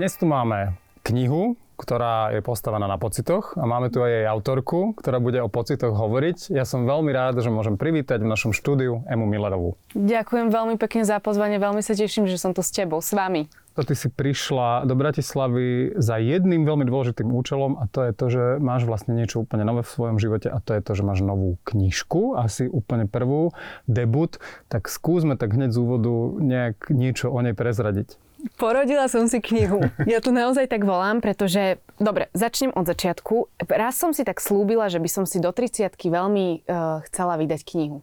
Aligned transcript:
Dnes 0.00 0.16
tu 0.16 0.24
máme 0.24 0.80
knihu, 1.04 1.60
ktorá 1.76 2.32
je 2.32 2.40
postavená 2.40 2.88
na 2.88 2.96
pocitoch 2.96 3.52
a 3.56 3.68
máme 3.68 3.92
tu 3.92 4.00
aj 4.00 4.08
jej 4.08 4.24
autorku, 4.24 4.96
ktorá 4.96 5.20
bude 5.20 5.44
o 5.44 5.52
pocitoch 5.52 5.92
hovoriť. 5.92 6.52
Ja 6.52 6.64
som 6.64 6.88
veľmi 6.88 7.12
rád, 7.12 7.44
že 7.44 7.52
môžem 7.52 7.76
privítať 7.76 8.24
v 8.24 8.28
našom 8.32 8.56
štúdiu 8.56 9.04
Emu 9.08 9.28
Millerovú. 9.28 9.76
Ďakujem 9.92 10.48
veľmi 10.52 10.80
pekne 10.80 11.04
za 11.04 11.20
pozvanie, 11.20 11.60
veľmi 11.60 11.84
sa 11.84 11.92
teším, 11.92 12.28
že 12.28 12.40
som 12.40 12.56
tu 12.56 12.64
s 12.64 12.72
tebou, 12.72 13.04
s 13.04 13.12
vami. 13.12 13.48
To 13.78 13.86
ty 13.86 13.94
si 13.94 14.10
prišla 14.10 14.82
do 14.82 14.98
Bratislavy 14.98 15.94
za 15.94 16.18
jedným 16.18 16.66
veľmi 16.66 16.82
dôležitým 16.90 17.30
účelom 17.30 17.78
a 17.78 17.86
to 17.86 18.02
je 18.02 18.12
to, 18.12 18.26
že 18.26 18.44
máš 18.58 18.82
vlastne 18.82 19.14
niečo 19.14 19.46
úplne 19.46 19.62
nové 19.62 19.86
v 19.86 19.92
svojom 19.94 20.18
živote 20.18 20.50
a 20.50 20.58
to 20.58 20.74
je 20.74 20.82
to, 20.82 20.92
že 20.98 21.06
máš 21.06 21.22
novú 21.22 21.54
knižku, 21.62 22.34
asi 22.34 22.66
úplne 22.66 23.06
prvú, 23.06 23.54
debut. 23.86 24.42
Tak 24.66 24.90
skúsme 24.90 25.38
tak 25.38 25.54
hneď 25.54 25.70
z 25.70 25.78
úvodu 25.78 26.12
nejak 26.42 26.90
niečo 26.90 27.30
o 27.30 27.38
nej 27.38 27.54
prezradiť. 27.54 28.18
Porodila 28.56 29.04
som 29.06 29.28
si 29.28 29.38
knihu. 29.38 29.84
Ja 30.08 30.24
to 30.24 30.32
naozaj 30.32 30.72
tak 30.72 30.88
volám, 30.88 31.20
pretože, 31.20 31.76
dobre, 32.00 32.32
začnem 32.32 32.72
od 32.72 32.88
začiatku. 32.88 33.52
Raz 33.68 34.00
som 34.00 34.16
si 34.16 34.24
tak 34.24 34.40
slúbila, 34.40 34.88
že 34.88 34.96
by 34.96 35.08
som 35.12 35.24
si 35.28 35.38
do 35.38 35.52
30 35.52 35.92
veľmi 35.92 36.64
uh, 36.64 37.04
chcela 37.08 37.36
vydať 37.36 37.60
knihu. 37.68 38.00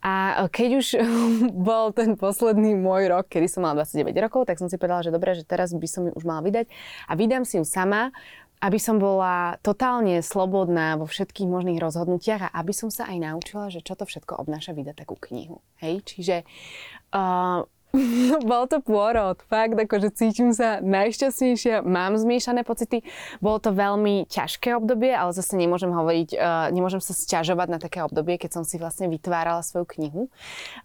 A 0.00 0.48
keď 0.48 0.68
už 0.80 0.86
bol 1.68 1.92
ten 1.92 2.16
posledný 2.16 2.76
môj 2.76 3.12
rok, 3.12 3.28
kedy 3.28 3.46
som 3.46 3.64
mala 3.64 3.84
29 3.84 4.16
rokov, 4.24 4.48
tak 4.48 4.56
som 4.56 4.72
si 4.72 4.80
povedala, 4.80 5.04
že 5.04 5.12
dobre, 5.12 5.36
že 5.36 5.44
teraz 5.44 5.76
by 5.76 5.88
som 5.88 6.08
ju 6.08 6.12
už 6.16 6.24
mala 6.24 6.40
vydať 6.40 6.66
a 7.08 7.12
vydám 7.16 7.44
si 7.44 7.60
ju 7.60 7.64
sama, 7.68 8.12
aby 8.60 8.76
som 8.76 9.00
bola 9.00 9.56
totálne 9.64 10.20
slobodná 10.20 11.00
vo 11.00 11.08
všetkých 11.08 11.48
možných 11.48 11.80
rozhodnutiach 11.80 12.52
a 12.52 12.54
aby 12.60 12.76
som 12.76 12.92
sa 12.92 13.08
aj 13.08 13.16
naučila, 13.16 13.72
že 13.72 13.80
čo 13.80 13.96
to 13.96 14.04
všetko 14.04 14.36
obnáša 14.36 14.76
vydať 14.76 15.00
takú 15.00 15.16
knihu. 15.16 15.64
Hej, 15.80 16.04
čiže 16.04 16.36
uh, 17.16 17.64
bol 18.50 18.70
to 18.70 18.78
pôrod, 18.78 19.42
fakt, 19.50 19.74
akože 19.74 20.14
cítim 20.14 20.54
sa 20.54 20.78
najšťastnejšia, 20.78 21.82
mám 21.82 22.14
zmiešané 22.14 22.62
pocity. 22.62 23.02
Bolo 23.42 23.58
to 23.58 23.74
veľmi 23.74 24.30
ťažké 24.30 24.78
obdobie, 24.78 25.10
ale 25.10 25.34
zase 25.34 25.58
nemôžem 25.58 25.90
hovoriť, 25.90 26.28
uh, 26.38 26.70
nemôžem 26.70 27.02
sa 27.02 27.10
sťažovať 27.10 27.68
na 27.70 27.78
také 27.82 28.06
obdobie, 28.06 28.38
keď 28.38 28.60
som 28.60 28.62
si 28.62 28.78
vlastne 28.78 29.10
vytvárala 29.10 29.66
svoju 29.66 29.86
knihu. 29.98 30.22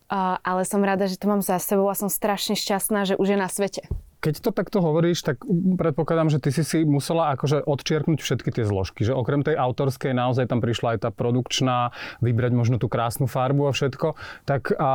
Uh, 0.09 0.41
ale 0.41 0.65
som 0.65 0.81
rada, 0.81 1.05
že 1.05 1.21
to 1.21 1.29
mám 1.29 1.45
za 1.45 1.61
sebou 1.61 1.85
a 1.89 1.95
som 1.97 2.09
strašne 2.09 2.57
šťastná, 2.57 3.05
že 3.05 3.13
už 3.21 3.33
je 3.33 3.37
na 3.37 3.49
svete. 3.49 3.85
Keď 4.25 4.41
to 4.41 4.49
takto 4.49 4.81
hovoríš, 4.81 5.21
tak 5.21 5.45
predpokladám, 5.77 6.33
že 6.33 6.41
ty 6.41 6.49
si 6.49 6.65
si 6.65 6.81
musela 6.81 7.29
akože 7.37 7.61
odčiarknúť 7.61 8.25
všetky 8.25 8.49
tie 8.49 8.65
zložky, 8.65 9.05
že 9.05 9.13
okrem 9.13 9.45
tej 9.45 9.53
autorskej 9.53 10.17
naozaj 10.17 10.49
tam 10.49 10.65
prišla 10.65 10.97
aj 10.97 10.99
tá 11.05 11.09
produkčná, 11.13 11.93
vybrať 12.25 12.57
možno 12.57 12.81
tú 12.81 12.89
krásnu 12.89 13.29
farbu 13.29 13.69
a 13.69 13.71
všetko. 13.77 14.17
Tak 14.49 14.73
a 14.81 14.91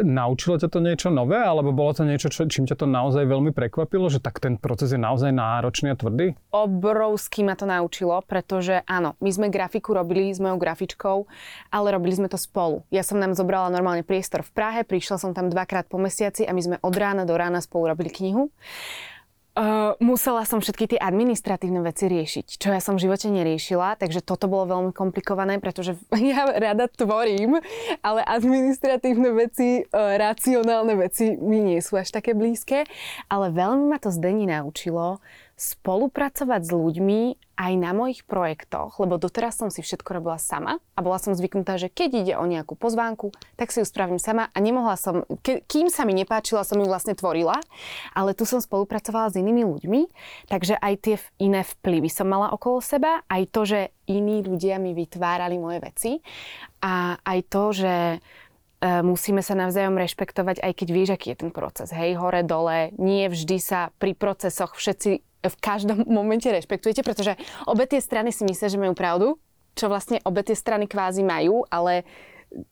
naučilo 0.00 0.56
ťa 0.56 0.72
to 0.72 0.80
niečo 0.80 1.12
nové, 1.12 1.36
alebo 1.36 1.76
bolo 1.76 1.92
to 1.92 2.08
niečo, 2.08 2.32
čo, 2.32 2.48
čím 2.48 2.64
ťa 2.64 2.80
to 2.80 2.88
naozaj 2.88 3.28
veľmi 3.28 3.52
prekvapilo, 3.52 4.08
že 4.08 4.16
tak 4.16 4.40
ten 4.40 4.56
proces 4.56 4.96
je 4.96 5.00
naozaj 5.00 5.28
náročný 5.28 5.92
a 5.92 5.96
tvrdý? 6.00 6.32
Obrovský 6.48 7.44
ma 7.44 7.60
to 7.60 7.68
naučilo, 7.68 8.16
pretože 8.24 8.80
áno, 8.88 9.12
my 9.20 9.28
sme 9.28 9.52
grafiku 9.52 9.92
robili 9.92 10.32
s 10.32 10.40
mojou 10.40 10.56
grafičkou, 10.56 11.28
ale 11.68 11.92
robili 11.92 12.16
sme 12.16 12.32
to 12.32 12.40
spolu. 12.40 12.80
Ja 12.88 13.04
som 13.04 13.20
nám 13.20 13.36
zobrala 13.36 13.68
normálne 13.68 14.08
priestor 14.08 14.40
v 14.40 14.56
Prahe, 14.56 14.88
prišla 14.88 15.20
som 15.20 15.36
tam 15.36 15.52
dvakrát 15.52 15.84
po 15.84 16.00
mesiaci 16.00 16.48
a 16.48 16.56
my 16.56 16.62
sme 16.64 16.76
od 16.80 16.94
rána 16.96 17.28
do 17.28 17.36
rána 17.36 17.60
spolu 17.60 17.92
robili 17.92 18.08
knihu. 18.08 18.48
Uh, 19.50 19.98
musela 19.98 20.46
som 20.46 20.62
všetky 20.62 20.94
tie 20.94 21.00
administratívne 21.02 21.82
veci 21.82 22.06
riešiť, 22.06 22.54
čo 22.54 22.70
ja 22.70 22.78
som 22.78 22.94
v 22.94 23.10
živote 23.10 23.26
neriešila, 23.26 23.98
takže 23.98 24.22
toto 24.22 24.46
bolo 24.46 24.70
veľmi 24.70 24.94
komplikované, 24.94 25.58
pretože 25.58 25.98
ja 26.16 26.46
rada 26.46 26.86
tvorím, 26.86 27.58
ale 27.98 28.22
administratívne 28.22 29.34
veci, 29.34 29.82
uh, 29.82 30.14
racionálne 30.22 30.94
veci 30.94 31.34
mi 31.34 31.58
nie 31.66 31.82
sú 31.82 31.98
až 31.98 32.14
také 32.14 32.30
blízke, 32.30 32.86
ale 33.26 33.50
veľmi 33.50 33.90
ma 33.90 33.98
to 33.98 34.14
Zdeni 34.14 34.46
naučilo 34.46 35.18
spolupracovať 35.60 36.60
s 36.64 36.72
ľuďmi 36.72 37.20
aj 37.60 37.72
na 37.76 37.92
mojich 37.92 38.24
projektoch, 38.24 38.96
lebo 38.96 39.20
doteraz 39.20 39.60
som 39.60 39.68
si 39.68 39.84
všetko 39.84 40.16
robila 40.16 40.40
sama 40.40 40.80
a 40.96 41.04
bola 41.04 41.20
som 41.20 41.36
zvyknutá, 41.36 41.76
že 41.76 41.92
keď 41.92 42.10
ide 42.24 42.34
o 42.40 42.48
nejakú 42.48 42.72
pozvánku, 42.72 43.36
tak 43.60 43.68
si 43.68 43.84
ju 43.84 43.86
spravím 43.86 44.16
sama 44.16 44.48
a 44.48 44.58
nemohla 44.64 44.96
som, 44.96 45.28
ke, 45.44 45.60
kým 45.68 45.92
sa 45.92 46.08
mi 46.08 46.16
nepáčila, 46.16 46.64
som 46.64 46.80
ju 46.80 46.88
vlastne 46.88 47.12
tvorila, 47.12 47.60
ale 48.16 48.32
tu 48.32 48.48
som 48.48 48.64
spolupracovala 48.64 49.28
s 49.28 49.36
inými 49.36 49.68
ľuďmi, 49.68 50.00
takže 50.48 50.80
aj 50.80 50.94
tie 51.04 51.16
iné 51.36 51.60
vplyvy 51.60 52.08
som 52.08 52.24
mala 52.24 52.48
okolo 52.56 52.80
seba, 52.80 53.20
aj 53.28 53.52
to, 53.52 53.68
že 53.68 53.80
iní 54.08 54.40
ľudia 54.40 54.80
mi 54.80 54.96
vytvárali 54.96 55.60
moje 55.60 55.78
veci 55.84 56.12
a 56.80 57.20
aj 57.20 57.38
to, 57.52 57.64
že 57.76 57.94
e, 58.16 58.18
musíme 59.04 59.44
sa 59.44 59.52
navzájom 59.52 60.00
rešpektovať, 60.00 60.64
aj 60.64 60.72
keď 60.72 60.88
vieš, 60.88 61.10
aký 61.12 61.36
je 61.36 61.44
ten 61.44 61.52
proces. 61.52 61.92
Hej, 61.92 62.16
hore, 62.16 62.40
dole, 62.40 62.96
nie 62.96 63.28
vždy 63.28 63.60
sa 63.60 63.92
pri 64.00 64.16
procesoch 64.16 64.72
všetci 64.72 65.29
v 65.40 65.56
každom 65.60 66.04
momente 66.20 66.46
rešpektujete, 66.46 67.00
pretože 67.00 67.36
obe 67.64 67.88
tie 67.88 68.02
strany 68.02 68.30
si 68.34 68.44
myslia, 68.44 68.68
že 68.68 68.80
majú 68.80 68.92
pravdu, 68.92 69.40
čo 69.72 69.88
vlastne 69.88 70.20
obe 70.26 70.44
tie 70.44 70.56
strany 70.58 70.84
kvázi 70.84 71.24
majú, 71.24 71.64
ale 71.72 72.04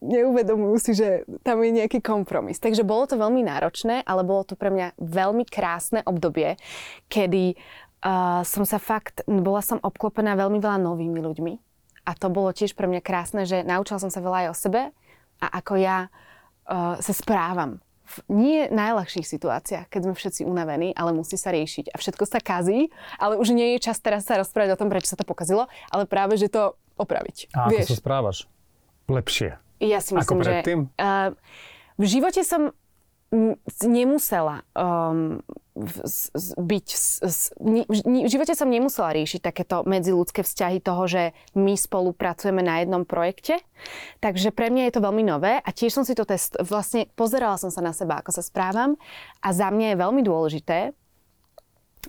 neuvedomujú 0.03 0.75
si, 0.77 0.91
že 0.91 1.23
tam 1.39 1.63
je 1.63 1.71
nejaký 1.71 2.03
kompromis. 2.03 2.59
Takže 2.59 2.83
bolo 2.83 3.07
to 3.07 3.15
veľmi 3.15 3.47
náročné, 3.47 4.03
ale 4.03 4.27
bolo 4.27 4.43
to 4.43 4.59
pre 4.59 4.67
mňa 4.67 4.99
veľmi 4.99 5.47
krásne 5.47 6.03
obdobie, 6.03 6.59
kedy 7.07 7.55
uh, 7.55 8.43
som 8.43 8.67
sa 8.67 8.75
fakt, 8.75 9.23
bola 9.23 9.63
som 9.63 9.79
obklopená 9.79 10.35
veľmi 10.35 10.59
veľa 10.59 10.83
novými 10.83 11.19
ľuďmi. 11.23 11.53
A 12.03 12.11
to 12.11 12.27
bolo 12.27 12.51
tiež 12.51 12.75
pre 12.75 12.91
mňa 12.91 12.99
krásne, 12.99 13.47
že 13.47 13.63
naučila 13.63 14.03
som 14.03 14.11
sa 14.11 14.19
veľa 14.19 14.37
aj 14.43 14.47
o 14.51 14.55
sebe 14.55 14.81
a 15.39 15.47
ako 15.47 15.73
ja 15.79 16.11
uh, 16.11 16.99
sa 16.99 17.13
správam 17.15 17.79
v 18.09 18.15
nie 18.33 18.61
najľahších 18.73 19.25
situáciách, 19.25 19.85
keď 19.85 20.01
sme 20.09 20.13
všetci 20.17 20.41
unavení, 20.49 20.97
ale 20.97 21.13
musí 21.13 21.37
sa 21.37 21.53
riešiť 21.53 21.93
a 21.93 21.95
všetko 22.01 22.25
sa 22.25 22.41
kazí, 22.41 22.89
ale 23.21 23.37
už 23.37 23.53
nie 23.53 23.77
je 23.77 23.85
čas 23.85 24.01
teraz 24.01 24.25
sa 24.25 24.41
rozprávať 24.41 24.73
o 24.73 24.79
tom, 24.81 24.89
prečo 24.89 25.13
sa 25.13 25.17
to 25.19 25.25
pokazilo, 25.25 25.69
ale 25.93 26.09
práve, 26.09 26.33
že 26.41 26.49
to 26.49 26.73
opraviť. 26.97 27.53
A 27.53 27.69
ako 27.69 27.85
sa 27.85 27.97
správaš? 28.01 28.37
Lepšie. 29.05 29.61
Ja 29.79 30.03
si 30.03 30.17
myslím, 30.17 30.41
ako 30.41 30.43
predtým? 30.43 30.79
že 30.89 30.99
uh, 30.99 31.29
v 31.95 32.05
živote 32.09 32.41
som 32.43 32.73
nemusela 33.85 34.65
um, 34.73 35.41
byť... 36.57 36.87
V 38.03 38.29
živote 38.29 38.53
som 38.57 38.67
nemusela 38.67 39.15
riešiť 39.15 39.39
takéto 39.39 39.85
medziludské 39.85 40.41
vzťahy 40.43 40.81
toho, 40.81 41.05
že 41.05 41.23
my 41.53 41.77
spolupracujeme 41.77 42.59
na 42.65 42.81
jednom 42.81 43.05
projekte. 43.05 43.61
Takže 44.19 44.51
pre 44.51 44.73
mňa 44.73 44.89
je 44.89 44.93
to 44.97 45.05
veľmi 45.05 45.23
nové 45.23 45.61
a 45.61 45.69
tiež 45.69 45.93
som 45.93 46.03
si 46.03 46.17
to 46.17 46.25
test... 46.25 46.57
Vlastne 46.59 47.07
pozerala 47.13 47.55
som 47.55 47.69
sa 47.69 47.85
na 47.85 47.93
seba, 47.93 48.19
ako 48.19 48.33
sa 48.33 48.43
správam 48.43 48.97
a 49.39 49.47
za 49.53 49.69
mňa 49.69 49.93
je 49.93 50.01
veľmi 50.01 50.21
dôležité, 50.25 50.79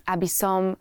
aby 0.09 0.29
som 0.29 0.81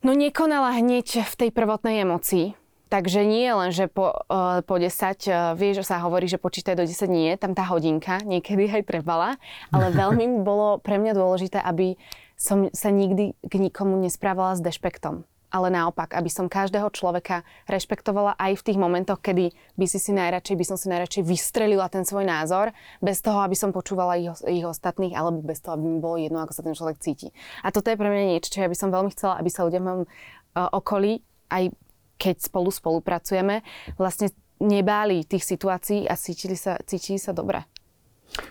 no 0.00 0.12
nekonala 0.16 0.80
hneď 0.80 1.28
v 1.28 1.34
tej 1.36 1.50
prvotnej 1.52 2.02
emocii, 2.02 2.56
Takže 2.90 3.22
nie 3.22 3.46
len, 3.46 3.70
že 3.70 3.86
po, 3.86 4.10
uh, 4.26 4.66
po 4.66 4.74
10, 4.74 4.90
uh, 4.90 5.54
vieš, 5.54 5.86
že 5.86 5.94
sa 5.94 6.02
hovorí, 6.02 6.26
že 6.26 6.42
počítaj 6.42 6.74
do 6.74 6.82
10 6.82 7.06
nie, 7.06 7.30
tam 7.38 7.54
tá 7.54 7.62
hodinka 7.70 8.18
niekedy 8.26 8.66
aj 8.66 8.82
trebala, 8.82 9.38
ale 9.70 9.94
veľmi 10.02 10.42
bolo 10.42 10.82
pre 10.82 10.98
mňa 10.98 11.14
dôležité, 11.14 11.62
aby 11.62 11.94
som 12.34 12.66
sa 12.74 12.90
nikdy 12.90 13.38
k 13.46 13.54
nikomu 13.62 13.94
nesprávala 14.02 14.58
s 14.58 14.64
dešpektom. 14.64 15.22
Ale 15.50 15.66
naopak, 15.70 16.14
aby 16.14 16.30
som 16.30 16.46
každého 16.46 16.90
človeka 16.94 17.42
rešpektovala 17.66 18.38
aj 18.38 18.58
v 18.58 18.64
tých 18.70 18.78
momentoch, 18.78 19.18
kedy 19.18 19.50
by 19.74 19.86
si 19.86 19.98
si 19.98 20.10
najradšej, 20.14 20.56
by 20.58 20.64
som 20.66 20.78
si 20.78 20.86
najradšej 20.90 21.26
vystrelila 21.26 21.90
ten 21.90 22.06
svoj 22.06 22.22
názor, 22.26 22.70
bez 23.02 23.18
toho, 23.18 23.42
aby 23.42 23.58
som 23.58 23.74
počúvala 23.74 24.14
ich, 24.18 24.30
ich 24.46 24.62
ostatných, 24.62 25.14
alebo 25.14 25.42
bez 25.42 25.58
toho, 25.58 25.74
aby 25.74 25.86
mi 25.90 25.98
bolo 25.98 26.22
jedno, 26.22 26.42
ako 26.42 26.54
sa 26.54 26.62
ten 26.62 26.74
človek 26.74 27.02
cíti. 27.02 27.34
A 27.66 27.74
toto 27.74 27.90
je 27.90 27.98
pre 27.98 28.10
mňa 28.10 28.34
niečo, 28.34 28.50
čo 28.50 28.62
ja 28.62 28.70
by 28.70 28.78
som 28.78 28.94
veľmi 28.94 29.10
chcela, 29.10 29.42
aby 29.42 29.50
sa 29.50 29.66
ľudia 29.66 29.82
v 29.82 29.86
mojom 29.90 30.02
uh, 30.06 30.70
okolí 30.70 31.18
aj 31.50 31.74
keď 32.20 32.52
spolu 32.52 32.68
spolupracujeme, 32.68 33.64
vlastne 33.96 34.28
nebáli 34.60 35.24
tých 35.24 35.48
situácií 35.48 36.04
a 36.04 36.20
cítili 36.20 36.52
sa, 36.52 36.76
cítili 36.84 37.16
sa 37.16 37.32
dobre. 37.32 37.64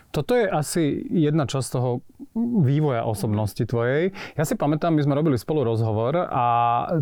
Toto 0.10 0.34
je 0.34 0.50
asi 0.50 1.06
jedna 1.14 1.46
časť 1.46 1.68
toho 1.70 2.02
vývoja 2.66 3.06
osobnosti 3.06 3.62
tvojej. 3.62 4.12
Ja 4.34 4.44
si 4.44 4.58
pamätám, 4.58 4.98
my 4.98 5.02
sme 5.06 5.14
robili 5.14 5.38
spolu 5.38 5.62
rozhovor 5.62 6.18
a 6.30 6.46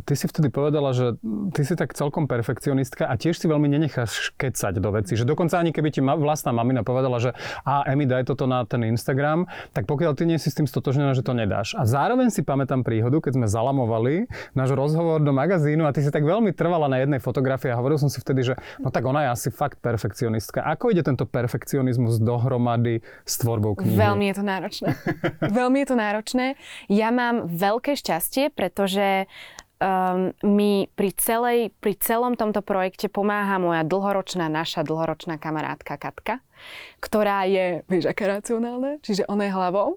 ty 0.03 0.13
si 0.19 0.27
vtedy 0.27 0.51
povedala, 0.51 0.91
že 0.91 1.15
ty 1.55 1.63
si 1.63 1.73
tak 1.79 1.95
celkom 1.95 2.27
perfekcionistka 2.27 3.07
a 3.07 3.15
tiež 3.15 3.39
si 3.39 3.47
veľmi 3.47 3.71
nenecháš 3.71 4.35
kecať 4.35 4.83
do 4.83 4.91
veci. 4.91 5.15
Že 5.15 5.23
dokonca 5.23 5.55
ani 5.55 5.71
keby 5.71 5.89
ti 5.89 6.01
vlastná 6.03 6.51
mamina 6.51 6.83
povedala, 6.83 7.17
že 7.23 7.31
a 7.63 7.87
Emi, 7.87 8.03
daj 8.03 8.27
toto 8.27 8.43
na 8.43 8.67
ten 8.67 8.83
Instagram, 8.83 9.47
tak 9.71 9.87
pokiaľ 9.87 10.11
ty 10.13 10.27
nie 10.27 10.35
si 10.35 10.51
s 10.51 10.57
tým 10.59 10.67
stotožnená, 10.67 11.15
že 11.15 11.23
to 11.23 11.31
nedáš. 11.31 11.79
A 11.79 11.87
zároveň 11.87 12.27
si 12.27 12.43
pamätám 12.43 12.83
príhodu, 12.83 13.23
keď 13.23 13.39
sme 13.39 13.47
zalamovali 13.47 14.27
náš 14.51 14.75
rozhovor 14.75 15.23
do 15.23 15.31
magazínu 15.31 15.87
a 15.87 15.95
ty 15.95 16.03
si 16.03 16.11
tak 16.11 16.27
veľmi 16.27 16.51
trvala 16.51 16.91
na 16.91 16.99
jednej 16.99 17.23
fotografii 17.23 17.71
a 17.71 17.79
hovoril 17.79 17.97
som 17.97 18.11
si 18.11 18.19
vtedy, 18.19 18.53
že 18.53 18.53
no 18.83 18.91
tak 18.91 19.07
ona 19.07 19.27
je 19.27 19.29
asi 19.31 19.49
fakt 19.49 19.79
perfekcionistka. 19.79 20.59
Ako 20.61 20.91
ide 20.91 21.01
tento 21.07 21.23
perfekcionizmus 21.23 22.19
dohromady 22.19 22.96
s 23.03 23.33
tvorbou 23.41 23.75
knihy? 23.77 23.97
Veľmi 23.97 24.25
je 24.31 24.35
to 24.37 24.43
náročné. 24.43 24.89
Veľmi 25.59 25.77
je 25.83 25.87
to 25.87 25.97
náročné. 25.97 26.45
Ja 26.91 27.09
mám 27.09 27.49
veľké 27.49 27.97
šťastie, 27.97 28.53
pretože 28.53 29.25
um, 29.81 30.33
mi 30.45 30.89
pri, 30.93 31.09
celej, 31.17 31.73
pri 31.81 31.93
celom 31.97 32.37
tomto 32.37 32.61
projekte 32.65 33.09
pomáha 33.09 33.57
moja 33.61 33.85
dlhoročná, 33.85 34.49
naša 34.49 34.81
dlhoročná 34.85 35.37
kamarátka 35.37 35.97
Katka, 35.97 36.41
ktorá 37.01 37.45
je, 37.45 37.85
vieš, 37.85 38.09
aká 38.09 38.39
racionálna, 38.39 39.01
čiže 39.01 39.25
ona 39.29 39.49
je 39.49 39.51
hlavou, 39.53 39.89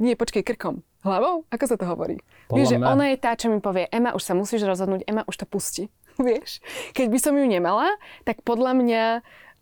nie, 0.00 0.16
počkej, 0.16 0.40
krkom. 0.40 0.80
Hlavou? 1.00 1.48
Ako 1.48 1.64
sa 1.64 1.76
to 1.80 1.88
hovorí? 1.88 2.20
Podľa 2.48 2.56
vieš, 2.56 2.68
že 2.72 2.78
ona 2.80 3.04
je 3.12 3.16
tá, 3.20 3.32
čo 3.36 3.48
mi 3.48 3.60
povie, 3.60 3.88
Ema, 3.88 4.12
už 4.12 4.20
sa 4.24 4.32
musíš 4.36 4.64
rozhodnúť, 4.64 5.04
Ema, 5.08 5.24
už 5.28 5.44
to 5.44 5.46
pusti. 5.48 5.88
vieš? 6.28 6.60
Keď 6.92 7.06
by 7.08 7.18
som 7.18 7.34
ju 7.36 7.46
nemala, 7.46 7.88
tak 8.28 8.44
podľa 8.44 8.76
mňa 8.76 9.04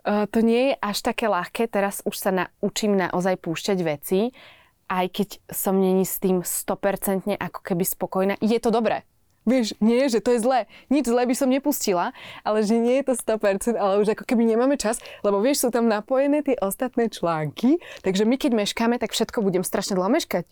to 0.08 0.38
nie 0.40 0.72
je 0.72 0.74
až 0.80 1.04
také 1.04 1.28
ľahké. 1.28 1.68
Teraz 1.68 2.00
už 2.08 2.16
sa 2.16 2.30
naučím 2.32 2.96
naozaj 2.96 3.36
púšťať 3.44 3.78
veci, 3.84 4.32
aj 4.88 5.06
keď 5.12 5.28
som 5.52 5.76
není 5.76 6.08
s 6.08 6.16
tým 6.16 6.40
100% 6.40 7.36
ako 7.36 7.60
keby 7.60 7.84
spokojná. 7.84 8.34
Je 8.40 8.56
to 8.56 8.72
dobré. 8.72 9.04
Vieš, 9.48 9.80
nie, 9.80 10.04
že 10.12 10.20
to 10.20 10.36
je 10.36 10.44
zlé. 10.44 10.68
Nič 10.92 11.08
zlé 11.08 11.24
by 11.24 11.32
som 11.32 11.48
nepustila, 11.48 12.12
ale 12.44 12.60
že 12.60 12.76
nie 12.76 13.00
je 13.00 13.12
to 13.12 13.14
100%, 13.16 13.80
ale 13.80 14.04
už 14.04 14.12
ako 14.12 14.28
keby 14.28 14.44
nemáme 14.44 14.76
čas, 14.76 15.00
lebo 15.24 15.40
vieš, 15.40 15.64
sú 15.64 15.68
tam 15.72 15.88
napojené 15.88 16.44
tie 16.44 16.56
ostatné 16.60 17.08
články, 17.08 17.80
takže 18.04 18.28
my 18.28 18.36
keď 18.36 18.52
meškáme, 18.52 19.00
tak 19.00 19.16
všetko 19.16 19.40
budem 19.40 19.64
strašne 19.64 19.96
dlho 19.96 20.12
meškať. 20.12 20.44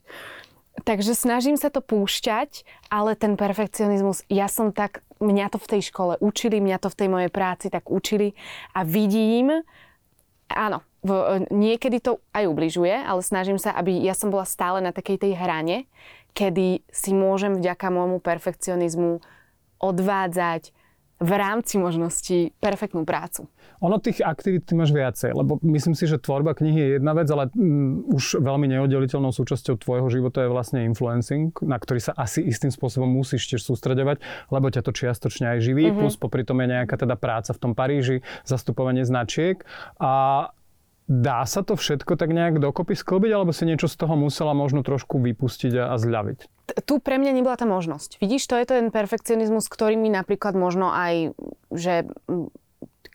Takže 0.84 1.12
snažím 1.16 1.56
sa 1.60 1.72
to 1.72 1.84
púšťať, 1.84 2.64
ale 2.92 3.16
ten 3.16 3.36
perfekcionizmus, 3.36 4.24
ja 4.28 4.48
som 4.48 4.72
tak, 4.72 5.04
mňa 5.20 5.46
to 5.52 5.58
v 5.60 5.70
tej 5.76 5.82
škole 5.92 6.20
učili, 6.20 6.60
mňa 6.60 6.78
to 6.80 6.88
v 6.92 6.98
tej 6.98 7.08
mojej 7.08 7.30
práci 7.32 7.72
tak 7.72 7.88
učili 7.88 8.36
a 8.76 8.84
vidím, 8.84 9.64
áno, 10.52 10.84
v, 11.06 11.10
niekedy 11.54 12.02
to 12.02 12.18
aj 12.34 12.44
ubližuje, 12.50 12.92
ale 12.92 13.22
snažím 13.22 13.56
sa, 13.56 13.72
aby 13.78 14.02
ja 14.02 14.12
som 14.12 14.28
bola 14.28 14.44
stále 14.44 14.82
na 14.82 14.90
takej 14.90 15.22
tej 15.22 15.32
hrane, 15.38 15.86
kedy 16.36 16.84
si 16.90 17.10
môžem 17.16 17.56
vďaka 17.56 17.88
môjmu 17.88 18.20
perfekcionizmu 18.20 19.22
odvádzať 19.80 20.74
v 21.16 21.30
rámci 21.32 21.80
možností 21.80 22.52
perfektnú 22.60 23.08
prácu. 23.08 23.48
Ono 23.84 23.96
tých 24.00 24.24
aktivít 24.24 24.64
ty 24.64 24.72
máš 24.72 24.92
viacej, 24.92 25.36
lebo 25.36 25.60
myslím 25.66 25.92
si, 25.92 26.08
že 26.08 26.16
tvorba 26.16 26.56
knihy 26.56 26.78
je 26.80 26.90
jedna 26.96 27.12
vec, 27.12 27.28
ale 27.28 27.52
mm, 27.52 28.08
už 28.12 28.40
veľmi 28.40 28.66
neoddeliteľnou 28.72 29.32
súčasťou 29.32 29.76
tvojho 29.80 30.08
života 30.08 30.44
je 30.44 30.52
vlastne 30.52 30.84
influencing, 30.88 31.52
na 31.64 31.76
ktorý 31.76 32.00
sa 32.00 32.12
asi 32.16 32.40
istým 32.44 32.72
spôsobom 32.72 33.08
musíš 33.08 33.48
tiež 33.52 33.62
sústredovať, 33.64 34.24
lebo 34.48 34.72
ťa 34.72 34.80
to 34.80 34.92
čiastočne 34.96 35.56
aj 35.56 35.58
živí, 35.60 35.88
mm-hmm. 35.90 36.00
plus 36.00 36.16
popri 36.16 36.46
tom 36.46 36.60
je 36.64 36.72
nejaká 36.72 36.96
teda 36.96 37.18
práca 37.20 37.52
v 37.52 37.60
tom 37.60 37.72
Paríži, 37.76 38.24
zastupovanie 38.48 39.04
značiek 39.04 39.60
a 40.00 40.48
Dá 41.06 41.46
sa 41.46 41.62
to 41.62 41.78
všetko 41.78 42.18
tak 42.18 42.34
nejak 42.34 42.58
dokopy 42.58 42.98
sklbiť, 42.98 43.30
alebo 43.30 43.54
si 43.54 43.62
niečo 43.62 43.86
z 43.86 43.94
toho 43.94 44.18
musela 44.18 44.58
možno 44.58 44.82
trošku 44.82 45.22
vypustiť 45.22 45.78
a, 45.78 45.94
a 45.94 46.02
zľaviť? 46.02 46.38
T- 46.66 46.82
tu 46.82 46.98
pre 46.98 47.22
mňa 47.22 47.30
nebola 47.30 47.54
tá 47.54 47.62
možnosť. 47.62 48.18
Vidíš, 48.18 48.50
to 48.50 48.58
je 48.58 48.66
ten 48.66 48.90
perfekcionizmus, 48.90 49.70
ktorý 49.70 49.94
mi 49.94 50.10
napríklad 50.10 50.58
možno 50.58 50.90
aj, 50.90 51.38
že 51.70 52.10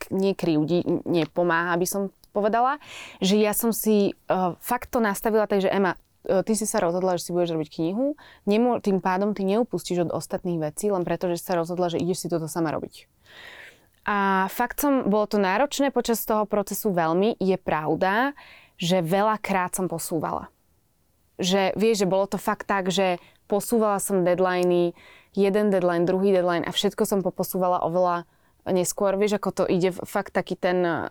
nie 0.09 0.33
krivdí, 0.33 0.81
nepomáha, 1.05 1.77
aby 1.77 1.85
som 1.85 2.01
povedala, 2.31 2.79
že 3.19 3.37
ja 3.37 3.51
som 3.51 3.75
si 3.75 4.17
uh, 4.31 4.55
fakt 4.63 4.89
to 4.89 5.03
nastavila 5.03 5.45
tak, 5.45 5.61
že 5.61 5.69
Ema, 5.69 5.99
uh, 5.99 6.41
ty 6.41 6.55
si 6.57 6.65
sa 6.65 6.81
rozhodla, 6.81 7.19
že 7.19 7.29
si 7.29 7.35
budeš 7.35 7.53
robiť 7.53 7.69
knihu, 7.69 8.15
Nemô- 8.49 8.81
tým 8.81 9.03
pádom 9.03 9.35
ty 9.35 9.43
neupustíš 9.43 10.07
od 10.07 10.15
ostatných 10.15 10.57
vecí, 10.57 10.89
len 10.89 11.03
preto, 11.03 11.27
že 11.29 11.37
si 11.37 11.45
sa 11.45 11.59
rozhodla, 11.59 11.91
že 11.91 12.01
ideš 12.01 12.25
si 12.25 12.31
toto 12.31 12.47
sama 12.47 12.71
robiť. 12.71 13.05
A 14.01 14.49
fakt 14.49 14.81
som, 14.81 15.05
bolo 15.05 15.29
to 15.29 15.37
náročné 15.37 15.93
počas 15.93 16.25
toho 16.25 16.49
procesu 16.49 16.89
veľmi. 16.89 17.37
Je 17.37 17.53
pravda, 17.53 18.33
že 18.81 19.05
veľakrát 19.05 19.77
som 19.77 19.85
posúvala. 19.85 20.49
Že 21.37 21.77
vieš, 21.77 22.05
že 22.05 22.09
bolo 22.09 22.25
to 22.25 22.41
fakt 22.41 22.65
tak, 22.65 22.89
že 22.89 23.21
posúvala 23.45 24.01
som 24.01 24.25
deadliny, 24.25 24.97
jeden 25.37 25.69
deadline, 25.69 26.09
druhý 26.09 26.33
deadline 26.33 26.65
a 26.65 26.73
všetko 26.73 27.05
som 27.05 27.21
poposúvala 27.21 27.85
oveľa 27.85 28.25
neskôr, 28.69 29.17
vieš, 29.17 29.41
ako 29.41 29.49
to 29.51 29.63
ide, 29.65 29.89
fakt 29.93 30.35
taký 30.35 30.53
ten, 30.59 31.09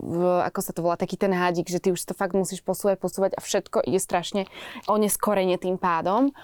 v, 0.00 0.16
ako 0.44 0.60
sa 0.60 0.72
to 0.76 0.84
volá, 0.84 1.00
taký 1.00 1.16
ten 1.16 1.32
hádik, 1.32 1.70
že 1.70 1.80
ty 1.80 1.88
už 1.94 2.02
to 2.04 2.12
fakt 2.12 2.36
musíš 2.36 2.60
posúvať, 2.60 3.00
posúvať 3.00 3.32
a 3.36 3.40
všetko 3.40 3.84
ide 3.88 4.00
strašne 4.00 4.44
oneskorene 4.88 5.56
tým 5.56 5.80
pádom, 5.80 6.34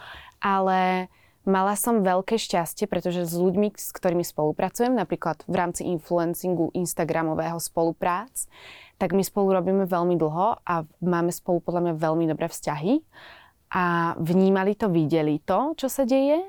ale 0.41 1.13
Mala 1.49 1.73
som 1.73 2.05
veľké 2.05 2.37
šťastie, 2.37 2.85
pretože 2.85 3.25
s 3.25 3.33
ľuďmi, 3.33 3.73
s 3.73 3.97
ktorými 3.97 4.21
spolupracujem, 4.21 4.93
napríklad 4.93 5.41
v 5.49 5.55
rámci 5.57 5.89
influencingu 5.89 6.69
Instagramového 6.77 7.57
spoluprác, 7.57 8.45
tak 9.01 9.17
my 9.17 9.25
spolu 9.25 9.57
robíme 9.57 9.89
veľmi 9.89 10.21
dlho 10.21 10.61
a 10.61 10.85
máme 11.01 11.33
spolu 11.33 11.65
podľa 11.65 11.89
mňa 11.89 11.95
veľmi 11.97 12.25
dobré 12.29 12.45
vzťahy. 12.53 13.01
A 13.73 14.13
vnímali 14.21 14.77
to, 14.77 14.93
videli 14.93 15.41
to, 15.41 15.73
čo 15.81 15.89
sa 15.89 16.05
deje 16.05 16.45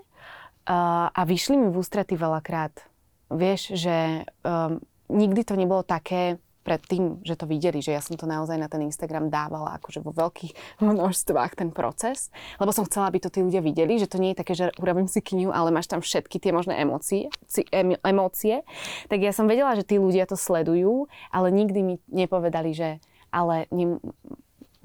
a 0.68 1.22
vyšli 1.24 1.56
mi 1.56 1.72
v 1.72 1.80
ústrety 1.80 2.20
veľakrát. 2.20 2.91
Vieš, 3.32 3.80
že 3.80 4.28
um, 4.44 4.84
nikdy 5.08 5.42
to 5.48 5.56
nebolo 5.56 5.84
také 5.88 6.38
pred 6.62 6.78
tým, 6.86 7.18
že 7.26 7.34
to 7.34 7.50
videli, 7.50 7.82
že 7.82 7.90
ja 7.90 8.02
som 8.06 8.14
to 8.14 8.30
naozaj 8.30 8.54
na 8.54 8.70
ten 8.70 8.86
Instagram 8.86 9.34
dávala 9.34 9.82
akože 9.82 10.06
vo 10.06 10.14
veľkých 10.14 10.54
množstvách 10.86 11.58
ten 11.58 11.74
proces, 11.74 12.30
lebo 12.62 12.70
som 12.70 12.86
chcela, 12.86 13.10
aby 13.10 13.18
to 13.18 13.34
tí 13.34 13.42
ľudia 13.42 13.66
videli, 13.66 13.98
že 13.98 14.06
to 14.06 14.22
nie 14.22 14.34
je 14.34 14.40
také, 14.40 14.54
že 14.54 14.70
urobím 14.78 15.10
si 15.10 15.26
knihu, 15.26 15.50
ale 15.50 15.74
máš 15.74 15.90
tam 15.90 16.06
všetky 16.06 16.38
tie 16.38 16.54
možné 16.54 16.78
emócie, 16.78 17.34
emócie. 18.06 18.62
Tak 19.10 19.20
ja 19.20 19.34
som 19.34 19.50
vedela, 19.50 19.74
že 19.74 19.86
tí 19.86 19.98
ľudia 19.98 20.30
to 20.30 20.38
sledujú, 20.38 21.10
ale 21.34 21.50
nikdy 21.50 21.80
mi 21.82 21.96
nepovedali, 22.14 22.72
že 22.78 23.02
ale 23.34 23.66
ne, 23.74 23.98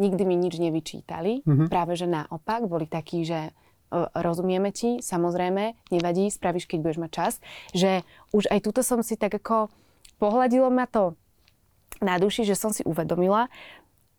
nikdy 0.00 0.22
mi 0.25 0.37
nič 0.38 0.56
nevyčítali. 0.56 1.44
Mm-hmm. 1.44 1.69
Práve, 1.69 1.99
že 1.99 2.08
naopak, 2.08 2.64
boli 2.64 2.87
takí, 2.88 3.26
že 3.26 3.52
rozumieme 3.93 4.75
ti, 4.75 4.99
samozrejme, 4.99 5.79
nevadí, 5.94 6.29
spravíš, 6.29 6.67
keď 6.67 6.79
budeš 6.83 6.99
mať 7.03 7.11
čas, 7.12 7.33
že 7.73 8.03
už 8.35 8.50
aj 8.50 8.61
túto 8.67 8.83
som 8.83 9.00
si 9.00 9.15
tak 9.15 9.38
ako 9.38 9.71
pohľadilo 10.19 10.69
ma 10.73 10.91
to 10.91 11.15
na 12.03 12.21
duši, 12.21 12.44
že 12.44 12.59
som 12.59 12.75
si 12.75 12.85
uvedomila, 12.85 13.49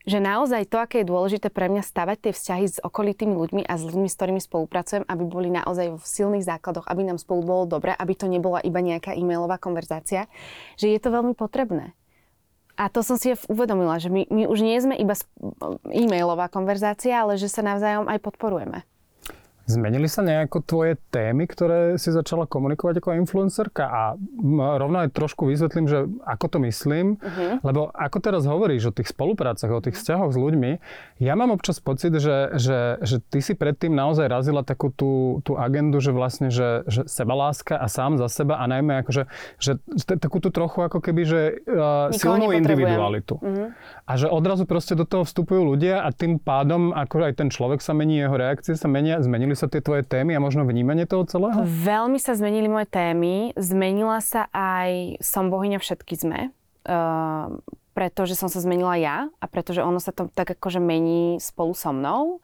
že 0.07 0.23
naozaj 0.23 0.71
to, 0.71 0.79
aké 0.79 1.03
je 1.03 1.11
dôležité 1.11 1.51
pre 1.51 1.67
mňa 1.67 1.83
stavať 1.83 2.17
tie 2.23 2.33
vzťahy 2.33 2.65
s 2.71 2.77
okolitými 2.79 3.35
ľuďmi 3.35 3.61
a 3.67 3.73
s 3.75 3.83
ľuďmi, 3.83 4.07
s 4.07 4.15
ktorými 4.15 4.39
spolupracujem, 4.39 5.03
aby 5.03 5.23
boli 5.27 5.51
naozaj 5.51 5.99
v 5.99 6.05
silných 6.07 6.47
základoch, 6.47 6.87
aby 6.87 7.03
nám 7.03 7.19
spolu 7.19 7.43
bolo 7.43 7.63
dobre, 7.67 7.91
aby 7.91 8.15
to 8.15 8.31
nebola 8.31 8.63
iba 8.63 8.79
nejaká 8.79 9.11
e-mailová 9.19 9.59
konverzácia, 9.59 10.31
že 10.79 10.95
je 10.95 10.99
to 11.03 11.11
veľmi 11.11 11.35
potrebné. 11.35 11.91
A 12.79 12.87
to 12.87 13.03
som 13.03 13.19
si 13.19 13.35
uvedomila, 13.51 13.99
že 13.99 14.07
my, 14.07 14.29
my 14.31 14.43
už 14.47 14.63
nie 14.63 14.79
sme 14.79 14.95
iba 14.95 15.17
e-mailová 15.91 16.47
konverzácia, 16.47 17.19
ale 17.19 17.35
že 17.35 17.51
sa 17.51 17.65
navzájom 17.65 18.07
aj 18.07 18.23
podporujeme. 18.23 18.87
Zmenili 19.67 20.07
sa 20.07 20.23
nejako 20.23 20.63
tvoje 20.63 20.95
témy, 21.11 21.43
ktoré 21.43 21.99
si 21.99 22.07
začala 22.07 22.47
komunikovať 22.47 23.03
ako 23.03 23.19
influencerka? 23.19 23.83
A 23.83 24.01
rovno 24.79 25.03
aj 25.03 25.11
trošku 25.11 25.43
vysvetlím, 25.43 25.91
že 25.91 26.07
ako 26.23 26.45
to 26.55 26.57
myslím, 26.63 27.19
uh-huh. 27.19 27.59
lebo 27.67 27.91
ako 27.91 28.17
teraz 28.23 28.47
hovoríš 28.47 28.89
o 28.89 28.95
tých 28.95 29.11
spoluprácach, 29.11 29.67
o 29.67 29.83
tých 29.83 29.99
vzťahoch 29.99 30.31
s 30.31 30.39
ľuďmi, 30.39 30.71
ja 31.19 31.35
mám 31.35 31.51
občas 31.51 31.83
pocit, 31.83 32.15
že, 32.15 32.55
že, 32.55 33.03
že 33.03 33.19
ty 33.19 33.43
si 33.43 33.59
predtým 33.59 33.91
naozaj 33.91 34.31
razila 34.31 34.63
takú 34.63 34.87
tú, 34.87 35.43
tú 35.43 35.59
agendu, 35.59 35.99
že 35.99 36.15
vlastne, 36.15 36.47
že, 36.47 36.87
že 36.87 37.03
sebaláska 37.03 37.75
a 37.75 37.91
sám 37.91 38.15
za 38.23 38.31
seba 38.31 38.63
a 38.63 38.71
najmä 38.71 39.03
akože, 39.03 39.27
že 39.59 39.83
takú 40.15 40.39
tú 40.39 40.47
trochu 40.47 40.79
ako 40.79 41.03
keby, 41.03 41.21
že 41.27 41.41
uh, 41.67 42.07
silnú 42.15 42.55
individualitu. 42.55 43.35
Uh-huh. 43.35 43.75
A 44.07 44.15
že 44.15 44.31
odrazu 44.31 44.63
proste 44.63 44.95
do 44.95 45.03
toho 45.03 45.27
vstupujú 45.27 45.75
ľudia 45.75 46.07
a 46.07 46.15
tým 46.15 46.39
pádom, 46.39 46.95
ako 46.95 47.27
aj 47.27 47.35
ten 47.35 47.51
človek 47.51 47.83
sa 47.83 47.91
mení, 47.91 48.23
jeho 48.23 48.39
reakcie 48.39 48.71
sa 48.79 48.87
menia, 48.87 49.19
zmenili 49.19 49.56
sa 49.57 49.65
tie 49.65 49.81
tvoje 49.81 50.05
témy 50.05 50.37
a 50.37 50.43
možno 50.43 50.63
vnímanie 50.63 51.09
toho 51.09 51.25
celého? 51.25 51.65
Veľmi 51.65 52.21
sa 52.21 52.37
zmenili 52.37 52.69
moje 52.69 52.85
témy. 52.87 53.57
Zmenila 53.57 54.21
sa 54.21 54.45
aj 54.53 55.17
Som 55.19 55.49
bohyňa 55.49 55.81
všetky 55.81 56.13
sme. 56.13 56.39
Uh, 56.87 57.59
pretože 57.97 58.37
som 58.37 58.45
sa 58.45 58.61
zmenila 58.61 58.93
ja 59.01 59.25
a 59.41 59.45
pretože 59.49 59.81
ono 59.81 59.97
sa 59.97 60.13
to 60.13 60.29
tak 60.29 60.53
akože 60.53 60.77
mení 60.77 61.41
spolu 61.41 61.73
so 61.73 61.89
mnou. 61.89 62.37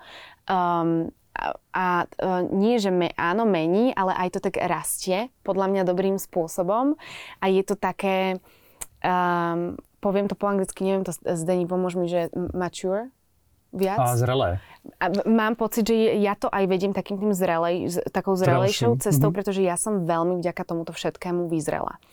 Um, 0.50 1.14
a, 1.38 1.54
a 1.70 1.86
uh, 2.10 2.42
nie, 2.50 2.82
že 2.82 2.90
me, 2.90 3.14
áno, 3.14 3.46
mení, 3.46 3.94
ale 3.94 4.18
aj 4.18 4.34
to 4.34 4.40
tak 4.42 4.58
rastie, 4.58 5.30
podľa 5.46 5.70
mňa 5.70 5.82
dobrým 5.86 6.18
spôsobom. 6.18 6.98
A 7.38 7.46
je 7.54 7.62
to 7.62 7.78
také, 7.78 8.42
um, 9.06 9.78
poviem 10.02 10.26
to 10.26 10.34
po 10.34 10.50
anglicky, 10.50 10.82
neviem 10.82 11.06
to, 11.06 11.14
Zdení, 11.22 11.70
pomôž 11.70 12.02
mi, 12.02 12.10
že 12.10 12.34
mature, 12.58 13.14
viac. 13.74 14.00
A 14.00 14.16
zrelé. 14.16 14.62
A 15.00 15.08
mám 15.24 15.56
pocit, 15.56 15.88
že 15.88 15.96
ja 16.20 16.36
to 16.36 16.52
aj 16.52 16.68
vediem 16.68 16.92
takým 16.92 17.16
tým 17.16 17.32
zrelej, 17.32 18.04
takou 18.12 18.36
zrelejšou 18.36 19.00
cestou, 19.00 19.32
mm-hmm. 19.32 19.38
pretože 19.40 19.64
ja 19.64 19.80
som 19.80 20.04
veľmi 20.04 20.44
vďaka 20.44 20.64
tomuto 20.68 20.92
všetkému 20.92 21.48
vyzrela. 21.48 22.04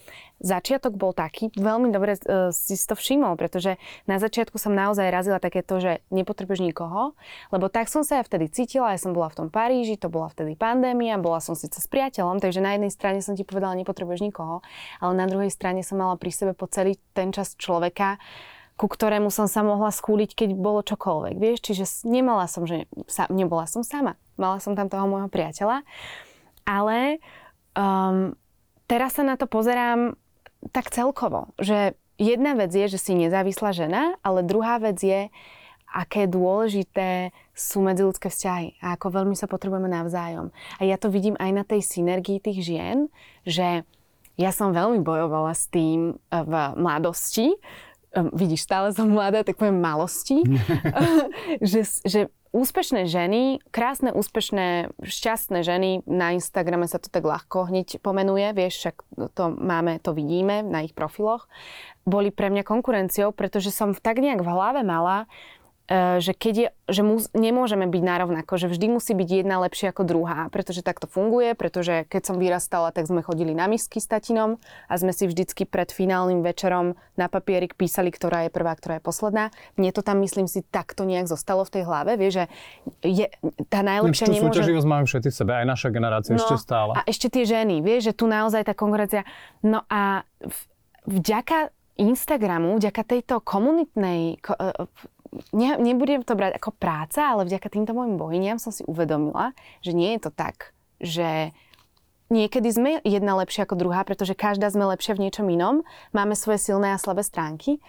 Začiatok 0.40 0.96
bol 0.96 1.12
taký, 1.12 1.52
veľmi 1.52 1.92
dobre 1.92 2.16
uh, 2.16 2.48
si 2.54 2.78
to 2.78 2.94
všimol, 2.96 3.36
pretože 3.36 3.76
na 4.08 4.16
začiatku 4.16 4.56
som 4.56 4.72
naozaj 4.72 5.12
razila 5.12 5.42
takéto, 5.42 5.82
že 5.82 6.00
nepotrebuješ 6.08 6.64
nikoho, 6.64 7.12
lebo 7.52 7.68
tak 7.68 7.92
som 7.92 8.06
sa 8.06 8.22
ja 8.22 8.24
vtedy 8.24 8.48
cítila, 8.48 8.94
ja 8.94 9.02
som 9.02 9.12
bola 9.12 9.28
v 9.28 9.44
tom 9.44 9.48
Paríži, 9.52 10.00
to 10.00 10.08
bola 10.08 10.32
vtedy 10.32 10.56
pandémia, 10.56 11.20
bola 11.20 11.44
som 11.44 11.52
síce 11.52 11.76
s 11.76 11.90
priateľom, 11.90 12.40
takže 12.40 12.64
na 12.64 12.78
jednej 12.78 12.88
strane 12.94 13.20
som 13.20 13.36
ti 13.36 13.44
povedala, 13.44 13.76
nepotrebuješ 13.76 14.24
nikoho, 14.24 14.64
ale 15.02 15.12
na 15.12 15.28
druhej 15.28 15.52
strane 15.52 15.84
som 15.84 16.00
mala 16.00 16.16
pri 16.16 16.32
sebe 16.32 16.52
po 16.56 16.64
celý 16.70 16.96
ten 17.12 17.34
čas 17.36 17.52
človeka, 17.60 18.16
ku 18.80 18.88
ktorému 18.88 19.28
som 19.28 19.44
sa 19.44 19.60
mohla 19.60 19.92
schúliť, 19.92 20.32
keď 20.32 20.56
bolo 20.56 20.80
čokoľvek, 20.80 21.36
vieš, 21.36 21.60
čiže 21.60 21.84
nemala 22.08 22.48
som, 22.48 22.64
že 22.64 22.88
sa, 23.12 23.28
nebola 23.28 23.68
som 23.68 23.84
sama. 23.84 24.16
Mala 24.40 24.56
som 24.56 24.72
tam 24.72 24.88
toho 24.88 25.04
môjho 25.04 25.28
priateľa. 25.28 25.84
Ale 26.64 27.20
um, 27.76 28.32
teraz 28.88 29.20
sa 29.20 29.22
na 29.28 29.36
to 29.36 29.44
pozerám 29.44 30.16
tak 30.72 30.88
celkovo, 30.88 31.52
že 31.60 31.92
jedna 32.16 32.56
vec 32.56 32.72
je, 32.72 32.88
že 32.88 32.96
si 32.96 33.12
nezávislá 33.12 33.76
žena, 33.76 34.16
ale 34.24 34.48
druhá 34.48 34.80
vec 34.80 34.96
je, 34.96 35.28
aké 35.92 36.24
dôležité 36.24 37.36
sú 37.52 37.84
medziludské 37.84 38.32
vzťahy 38.32 38.80
a 38.80 38.96
ako 38.96 39.12
veľmi 39.12 39.36
sa 39.36 39.44
potrebujeme 39.44 39.92
navzájom. 39.92 40.54
A 40.80 40.88
ja 40.88 40.96
to 40.96 41.12
vidím 41.12 41.36
aj 41.36 41.50
na 41.52 41.64
tej 41.68 41.84
synergii 41.84 42.40
tých 42.40 42.64
žien, 42.64 43.12
že 43.44 43.84
ja 44.40 44.50
som 44.56 44.72
veľmi 44.72 45.04
bojovala 45.04 45.52
s 45.52 45.68
tým 45.68 46.16
v 46.32 46.54
mladosti, 46.80 47.60
um, 48.16 48.30
vidíš, 48.34 48.66
stále 48.66 48.90
som 48.94 49.10
mladá, 49.10 49.42
tak 49.46 49.58
poviem 49.58 49.78
malosti, 49.78 50.42
že, 51.62 51.86
že 52.02 52.20
úspešné 52.50 53.06
ženy, 53.06 53.62
krásne, 53.70 54.10
úspešné, 54.10 54.90
šťastné 54.98 55.62
ženy, 55.62 56.02
na 56.06 56.34
Instagrame 56.34 56.90
sa 56.90 56.98
to 56.98 57.06
tak 57.06 57.22
ľahko 57.22 57.70
hneď 57.70 58.02
pomenuje, 58.02 58.50
vieš, 58.54 58.74
však 58.82 58.96
to 59.38 59.54
máme, 59.54 60.02
to 60.02 60.10
vidíme 60.10 60.66
na 60.66 60.82
ich 60.82 60.94
profiloch, 60.94 61.46
boli 62.02 62.34
pre 62.34 62.50
mňa 62.50 62.66
konkurenciou, 62.66 63.30
pretože 63.30 63.70
som 63.70 63.94
tak 63.94 64.18
nejak 64.18 64.42
v 64.42 64.50
hlave 64.50 64.82
mala, 64.82 65.30
že 66.22 66.32
keď 66.38 66.54
je, 66.54 66.68
že 66.86 67.02
mus, 67.02 67.26
nemôžeme 67.34 67.82
byť 67.90 68.02
narovnako, 68.06 68.62
že 68.62 68.70
vždy 68.70 68.86
musí 68.94 69.10
byť 69.10 69.42
jedna 69.42 69.58
lepšia 69.66 69.90
ako 69.90 70.06
druhá, 70.06 70.46
pretože 70.54 70.86
tak 70.86 71.02
to 71.02 71.10
funguje, 71.10 71.58
pretože 71.58 72.06
keď 72.06 72.22
som 72.30 72.36
vyrastala, 72.38 72.94
tak 72.94 73.10
sme 73.10 73.26
chodili 73.26 73.58
na 73.58 73.66
misky 73.66 73.98
s 73.98 74.06
tatinom 74.06 74.62
a 74.86 74.94
sme 74.94 75.10
si 75.10 75.26
vždycky 75.26 75.66
pred 75.66 75.90
finálnym 75.90 76.46
večerom 76.46 76.94
na 77.18 77.26
papierik 77.26 77.74
písali, 77.74 78.14
ktorá 78.14 78.46
je 78.46 78.54
prvá, 78.54 78.70
ktorá 78.78 79.02
je 79.02 79.04
posledná. 79.04 79.44
Mne 79.74 79.90
to 79.90 80.06
tam, 80.06 80.22
myslím 80.22 80.46
si, 80.46 80.62
takto 80.62 81.02
nejak 81.02 81.26
zostalo 81.26 81.66
v 81.66 81.74
tej 81.74 81.82
hlave, 81.82 82.14
vieš, 82.14 82.32
že 82.38 82.44
je, 83.02 83.26
tá 83.66 83.82
najlepšia 83.82 84.30
Tú 84.30 84.34
nemôže... 84.38 84.62
súťaživosť 84.62 84.86
majú 84.86 85.04
všetci 85.10 85.28
v 85.28 85.36
sebe, 85.42 85.52
aj 85.58 85.66
naša 85.66 85.88
generácia 85.90 86.32
no, 86.32 86.38
ešte 86.38 86.54
stále. 86.54 86.94
A 86.94 87.02
ešte 87.02 87.26
tie 87.26 87.42
ženy, 87.42 87.82
vieš, 87.82 88.14
že 88.14 88.14
tu 88.14 88.30
naozaj 88.30 88.62
tá 88.62 88.78
konkurencia... 88.78 89.26
No 89.66 89.82
a 89.90 90.22
vďaka 91.10 91.74
Instagramu, 92.00 92.80
vďaka 92.80 93.02
tejto 93.04 93.44
komunitnej 93.44 94.40
e, 94.40 94.86
ne, 95.54 95.78
nebudem 95.78 96.22
to 96.26 96.34
brať 96.34 96.58
ako 96.58 96.70
práca, 96.74 97.34
ale 97.34 97.46
vďaka 97.46 97.68
týmto 97.70 97.92
mojim 97.94 98.18
bohyniam 98.18 98.58
som 98.58 98.74
si 98.74 98.82
uvedomila, 98.86 99.54
že 99.80 99.94
nie 99.94 100.14
je 100.18 100.20
to 100.26 100.30
tak, 100.34 100.74
že 100.98 101.54
niekedy 102.30 102.68
sme 102.70 102.90
jedna 103.02 103.38
lepšia 103.38 103.66
ako 103.66 103.78
druhá, 103.78 104.02
pretože 104.06 104.38
každá 104.38 104.70
sme 104.70 104.86
lepšia 104.90 105.18
v 105.18 105.28
niečom 105.28 105.46
inom, 105.50 105.82
máme 106.14 106.38
svoje 106.38 106.62
silné 106.62 106.94
a 106.94 107.02
slabé 107.02 107.26
stránky, 107.26 107.82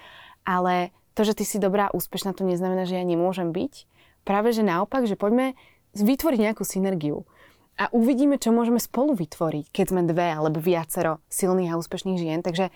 ale 0.45 0.93
to, 1.13 1.27
že 1.27 1.37
ty 1.37 1.43
si 1.45 1.61
dobrá 1.61 1.91
úspešná, 1.93 2.33
to 2.33 2.47
neznamená, 2.47 2.87
že 2.87 2.97
ja 2.97 3.05
nemôžem 3.05 3.53
byť. 3.53 3.85
Práve, 4.25 4.53
že 4.53 4.65
naopak, 4.65 5.05
že 5.09 5.17
poďme 5.17 5.57
vytvoriť 5.97 6.39
nejakú 6.39 6.63
synergiu 6.63 7.25
a 7.81 7.89
uvidíme, 7.91 8.37
čo 8.37 8.53
môžeme 8.53 8.77
spolu 8.77 9.17
vytvoriť, 9.17 9.73
keď 9.73 9.85
sme 9.89 10.01
dve 10.05 10.27
alebo 10.29 10.61
viacero 10.61 11.23
silných 11.27 11.73
a 11.73 11.79
úspešných 11.79 12.19
žien. 12.19 12.39
Takže 12.45 12.69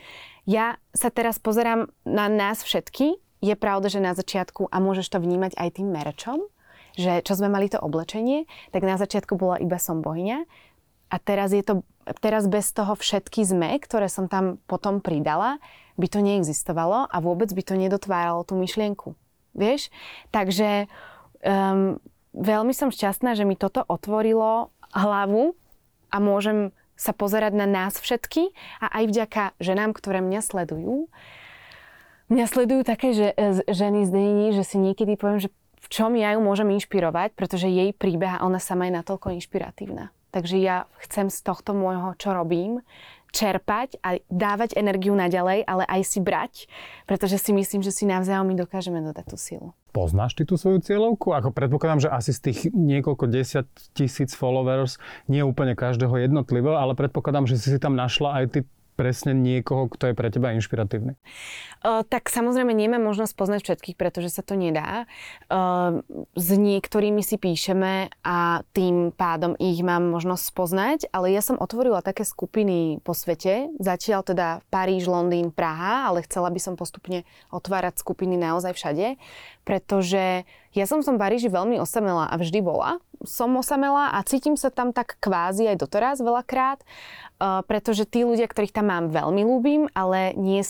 ja 0.50 0.82
sa 0.92 1.10
teraz 1.14 1.38
pozerám 1.38 1.94
na 2.04 2.26
nás 2.26 2.66
všetky 2.66 3.25
je 3.46 3.54
pravda, 3.54 3.94
že 3.94 4.02
na 4.02 4.18
začiatku, 4.18 4.74
a 4.74 4.78
môžeš 4.82 5.14
to 5.14 5.22
vnímať 5.22 5.54
aj 5.54 5.70
tým 5.78 5.94
merčom, 5.94 6.42
že 6.98 7.22
čo 7.22 7.38
sme 7.38 7.54
mali 7.54 7.70
to 7.70 7.78
oblečenie, 7.78 8.50
tak 8.74 8.82
na 8.82 8.98
začiatku 8.98 9.38
bola 9.38 9.62
iba 9.62 9.78
som 9.78 10.02
bohyňa 10.02 10.48
a 11.12 11.16
teraz 11.22 11.54
je 11.54 11.62
to, 11.62 11.86
teraz 12.24 12.50
bez 12.50 12.74
toho 12.74 12.98
všetky 12.98 13.46
sme, 13.46 13.78
ktoré 13.78 14.10
som 14.10 14.26
tam 14.26 14.58
potom 14.66 15.04
pridala, 15.04 15.62
by 15.96 16.08
to 16.10 16.20
neexistovalo 16.20 17.08
a 17.08 17.18
vôbec 17.22 17.52
by 17.54 17.64
to 17.64 17.78
nedotváralo 17.78 18.44
tú 18.44 18.58
myšlienku. 18.58 19.16
Vieš? 19.56 19.88
Takže 20.36 20.92
um, 21.46 22.02
veľmi 22.36 22.74
som 22.76 22.92
šťastná, 22.92 23.38
že 23.38 23.48
mi 23.48 23.56
toto 23.56 23.86
otvorilo 23.88 24.76
hlavu 24.92 25.56
a 26.12 26.18
môžem 26.20 26.76
sa 26.96 27.12
pozerať 27.12 27.56
na 27.56 27.68
nás 27.68 28.00
všetky 28.00 28.56
a 28.80 28.88
aj 29.00 29.04
vďaka 29.12 29.44
ženám, 29.60 29.92
ktoré 29.96 30.24
mňa 30.24 30.42
sledujú, 30.44 31.12
Mňa 32.26 32.46
sledujú 32.50 32.82
také 32.82 33.14
že, 33.14 33.38
e, 33.38 33.62
ženy 33.70 34.06
z 34.06 34.10
denní, 34.10 34.48
že 34.58 34.66
si 34.66 34.82
niekedy 34.82 35.14
poviem, 35.14 35.46
že 35.46 35.54
v 35.86 35.88
čom 35.94 36.18
ja 36.18 36.34
ju 36.34 36.42
môžem 36.42 36.74
inšpirovať, 36.74 37.38
pretože 37.38 37.70
jej 37.70 37.94
príbeh 37.94 38.42
a 38.42 38.44
ona 38.46 38.58
sama 38.58 38.90
je 38.90 38.98
natoľko 38.98 39.38
inšpiratívna. 39.38 40.10
Takže 40.34 40.58
ja 40.58 40.90
chcem 41.06 41.30
z 41.30 41.40
tohto 41.46 41.78
môjho, 41.78 42.18
čo 42.18 42.34
robím, 42.34 42.82
čerpať 43.30 44.00
a 44.02 44.18
dávať 44.32 44.80
energiu 44.80 45.14
naďalej, 45.14 45.68
ale 45.68 45.84
aj 45.86 46.02
si 46.08 46.20
brať, 46.24 46.54
pretože 47.04 47.38
si 47.38 47.52
myslím, 47.52 47.84
že 47.84 47.92
si 47.92 48.08
navzájom 48.08 48.48
my 48.48 48.56
dokážeme 48.56 49.04
dodať 49.04 49.26
tú 49.28 49.38
silu. 49.38 49.68
Poznáš 49.92 50.36
ty 50.40 50.48
tú 50.48 50.56
svoju 50.56 50.80
cieľovku? 50.82 51.36
Ako 51.36 51.52
predpokladám, 51.52 52.08
že 52.08 52.10
asi 52.12 52.32
z 52.32 52.52
tých 52.52 52.60
niekoľko 52.72 53.28
desiat 53.28 53.68
tisíc 53.92 54.36
followers, 54.36 55.00
nie 55.28 55.44
úplne 55.44 55.76
každého 55.76 56.16
jednotlivo, 56.20 56.80
ale 56.80 56.96
predpokladám, 56.96 57.48
že 57.48 57.60
si 57.60 57.76
si 57.76 57.80
tam 57.80 57.96
našla 57.96 58.44
aj 58.44 58.46
ty 58.52 58.60
presne 58.96 59.36
niekoho, 59.36 59.92
kto 59.92 60.10
je 60.10 60.16
pre 60.18 60.32
teba 60.32 60.56
inšpiratívny? 60.56 61.20
Uh, 61.84 62.02
tak 62.08 62.32
samozrejme 62.32 62.72
nemám 62.72 63.04
možnosť 63.04 63.34
poznať 63.36 63.62
všetkých, 63.68 64.00
pretože 64.00 64.32
sa 64.32 64.42
to 64.42 64.56
nedá. 64.56 65.06
Uh, 65.52 66.02
s 66.34 66.50
niektorými 66.56 67.20
si 67.22 67.36
píšeme 67.36 68.10
a 68.24 68.64
tým 68.72 69.12
pádom 69.12 69.54
ich 69.60 69.84
mám 69.84 70.10
možnosť 70.10 70.44
spoznať, 70.48 71.00
ale 71.12 71.36
ja 71.36 71.44
som 71.44 71.60
otvorila 71.60 72.00
také 72.00 72.24
skupiny 72.24 73.04
po 73.04 73.12
svete, 73.12 73.70
zatiaľ 73.78 74.24
teda 74.24 74.48
Paríž, 74.72 75.06
Londýn, 75.06 75.52
Praha, 75.52 76.10
ale 76.10 76.24
chcela 76.24 76.50
by 76.50 76.60
som 76.64 76.80
postupne 76.80 77.28
otvárať 77.52 78.00
skupiny 78.02 78.40
naozaj 78.40 78.74
všade, 78.74 79.20
pretože 79.68 80.48
ja 80.76 80.86
som 80.86 81.00
v 81.00 81.16
Paríži 81.16 81.48
veľmi 81.48 81.80
osamelá 81.80 82.28
a 82.28 82.36
vždy 82.36 82.60
bola. 82.60 83.00
Som 83.24 83.56
osamelá 83.56 84.12
a 84.14 84.20
cítim 84.28 84.60
sa 84.60 84.68
tam 84.68 84.92
tak 84.92 85.16
kvázi 85.24 85.72
aj 85.72 85.80
doteraz 85.80 86.20
veľakrát, 86.20 86.84
uh, 86.84 87.64
pretože 87.64 88.04
tí 88.04 88.28
ľudia, 88.28 88.46
ktorých 88.46 88.76
tam 88.76 88.92
mám, 88.92 89.08
veľmi 89.10 89.42
ľúbim, 89.48 89.82
ale 89.96 90.36
nie, 90.36 90.62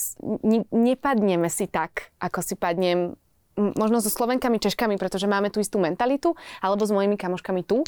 ne, 0.45 0.61
nepadneme 0.69 1.49
si 1.49 1.65
tak, 1.65 2.13
ako 2.21 2.39
si 2.45 2.53
padnem 2.53 3.17
možno 3.55 4.03
so 4.03 4.11
Slovenkami, 4.11 4.59
Češkami, 4.59 4.99
pretože 4.99 5.31
máme 5.31 5.47
tú 5.47 5.63
istú 5.63 5.79
mentalitu, 5.79 6.35
alebo 6.59 6.83
s 6.83 6.91
mojimi 6.91 7.15
kamoškami 7.15 7.63
tu. 7.63 7.87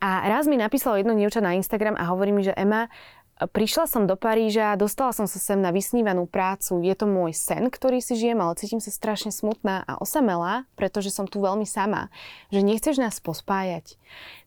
A 0.00 0.24
raz 0.28 0.44
mi 0.44 0.60
napísalo 0.60 1.00
jedno 1.00 1.16
dievča 1.16 1.40
na 1.40 1.56
Instagram 1.56 1.96
a 1.96 2.08
hovorí 2.12 2.32
mi, 2.32 2.44
že 2.44 2.56
Ema, 2.56 2.92
Prišla 3.34 3.90
som 3.90 4.06
do 4.06 4.14
Paríža, 4.14 4.78
dostala 4.78 5.10
som 5.10 5.26
sa 5.26 5.42
sem 5.42 5.58
na 5.58 5.74
vysnívanú 5.74 6.30
prácu. 6.30 6.78
Je 6.86 6.94
to 6.94 7.10
môj 7.10 7.34
sen, 7.34 7.66
ktorý 7.66 7.98
si 7.98 8.14
žijem, 8.14 8.38
ale 8.38 8.54
cítim 8.54 8.78
sa 8.78 8.94
strašne 8.94 9.34
smutná 9.34 9.82
a 9.82 9.98
osamelá, 9.98 10.70
pretože 10.78 11.10
som 11.10 11.26
tu 11.26 11.42
veľmi 11.42 11.66
sama. 11.66 12.14
Že 12.54 12.62
nechceš 12.62 13.02
nás 13.02 13.18
pospájať. 13.18 13.98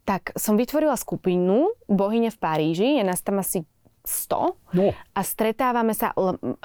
Tak 0.08 0.32
som 0.39 0.56
vytvorila 0.56 0.96
skupinu 0.96 1.75
Bohyne 1.91 2.32
v 2.32 2.39
Paríži, 2.39 2.96
je 2.96 3.03
nás 3.03 3.20
tam 3.20 3.44
asi 3.44 3.67
100 4.07 4.55
no. 4.71 4.95
a 4.95 5.21
stretávame 5.21 5.91
sa, 5.91 6.15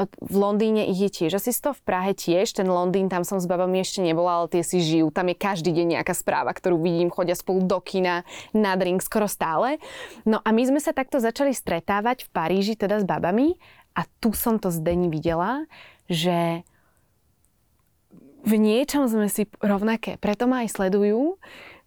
v 0.06 0.36
Londýne 0.38 0.86
ich 0.86 1.02
je 1.02 1.10
tiež 1.10 1.42
asi 1.42 1.50
100, 1.50 1.74
v 1.74 1.82
Prahe 1.82 2.12
tiež, 2.14 2.54
ten 2.54 2.70
Londýn, 2.70 3.10
tam 3.10 3.26
som 3.26 3.42
s 3.42 3.50
babami 3.50 3.82
ešte 3.82 3.98
nebola, 3.98 4.38
ale 4.38 4.46
tie 4.54 4.62
si 4.62 4.78
žijú, 4.78 5.10
tam 5.10 5.26
je 5.26 5.36
každý 5.36 5.74
deň 5.74 5.98
nejaká 5.98 6.14
správa, 6.14 6.54
ktorú 6.54 6.78
vidím, 6.78 7.10
chodia 7.10 7.34
spolu 7.34 7.66
do 7.66 7.82
kina, 7.82 8.22
na 8.54 8.78
drink, 8.78 9.02
skoro 9.02 9.26
stále. 9.26 9.82
No 10.22 10.38
a 10.38 10.54
my 10.54 10.62
sme 10.62 10.78
sa 10.78 10.94
takto 10.94 11.18
začali 11.18 11.50
stretávať 11.50 12.30
v 12.30 12.32
Paríži, 12.32 12.78
teda 12.78 13.02
s 13.02 13.04
babami 13.04 13.58
a 13.98 14.06
tu 14.22 14.30
som 14.32 14.62
to 14.62 14.70
z 14.70 14.78
Deni 14.78 15.10
videla, 15.10 15.66
že 16.06 16.62
v 18.42 18.58
niečom 18.58 19.06
sme 19.06 19.30
si 19.30 19.46
rovnaké, 19.62 20.18
preto 20.18 20.50
ma 20.50 20.66
aj 20.66 20.74
sledujú, 20.74 21.38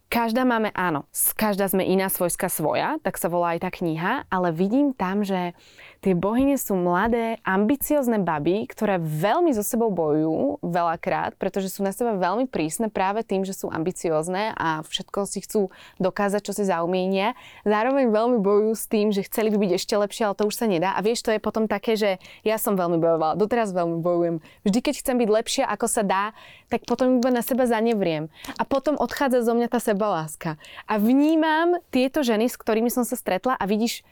Každá 0.05 0.45
máme, 0.45 0.69
áno, 0.77 1.09
každá 1.33 1.65
sme 1.65 1.81
iná 1.81 2.07
svojska 2.13 2.45
svoja, 2.47 3.01
tak 3.01 3.17
sa 3.17 3.25
volá 3.25 3.57
aj 3.57 3.65
tá 3.65 3.69
kniha, 3.73 4.29
ale 4.29 4.53
vidím 4.53 4.93
tam, 4.93 5.25
že 5.25 5.57
tie 6.05 6.13
bohyne 6.13 6.53
sú 6.53 6.77
mladé, 6.77 7.41
ambiciozne 7.41 8.21
baby, 8.21 8.69
ktoré 8.69 9.01
veľmi 9.01 9.49
so 9.57 9.65
sebou 9.65 9.89
bojujú 9.89 10.61
veľakrát, 10.61 11.33
pretože 11.41 11.73
sú 11.73 11.81
na 11.81 11.89
seba 11.89 12.13
veľmi 12.13 12.45
prísne 12.45 12.93
práve 12.93 13.25
tým, 13.25 13.41
že 13.41 13.57
sú 13.57 13.73
ambiciozne 13.73 14.53
a 14.53 14.85
všetko 14.85 15.25
si 15.25 15.41
chcú 15.41 15.73
dokázať, 15.97 16.45
čo 16.45 16.53
si 16.53 16.61
zaumienia. 16.69 17.33
Zároveň 17.65 18.13
veľmi 18.13 18.37
bojujú 18.37 18.73
s 18.77 18.85
tým, 18.85 19.09
že 19.09 19.25
chceli 19.25 19.49
by 19.49 19.57
byť 19.65 19.71
ešte 19.81 19.97
lepšie, 19.97 20.23
ale 20.29 20.37
to 20.37 20.45
už 20.45 20.53
sa 20.53 20.69
nedá. 20.69 20.93
A 20.93 21.01
vieš, 21.01 21.25
to 21.25 21.33
je 21.33 21.41
potom 21.41 21.65
také, 21.65 21.97
že 21.97 22.21
ja 22.45 22.61
som 22.61 22.77
veľmi 22.77 23.01
bojovala, 23.01 23.33
doteraz 23.33 23.73
veľmi 23.73 23.97
bojujem. 24.05 24.45
Vždy, 24.61 24.79
keď 24.85 24.93
chcem 25.01 25.17
byť 25.17 25.29
lepšia, 25.33 25.65
ako 25.65 25.89
sa 25.89 26.05
dá, 26.05 26.23
tak 26.69 26.85
potom 26.85 27.17
iba 27.17 27.33
na 27.33 27.41
seba 27.41 27.65
zanevriem. 27.65 28.29
A 28.61 28.63
potom 28.67 28.93
odchádza 28.93 29.41
zo 29.41 29.57
mňa 29.57 29.73
tá 29.73 29.81
sebaláska. 29.81 30.61
A 30.85 31.01
vnímam 31.01 31.81
tieto 31.89 32.21
ženy, 32.21 32.45
s 32.45 32.61
ktorými 32.61 32.93
som 32.93 33.01
sa 33.01 33.17
stretla 33.17 33.57
a 33.57 33.65
vidíš, 33.65 34.05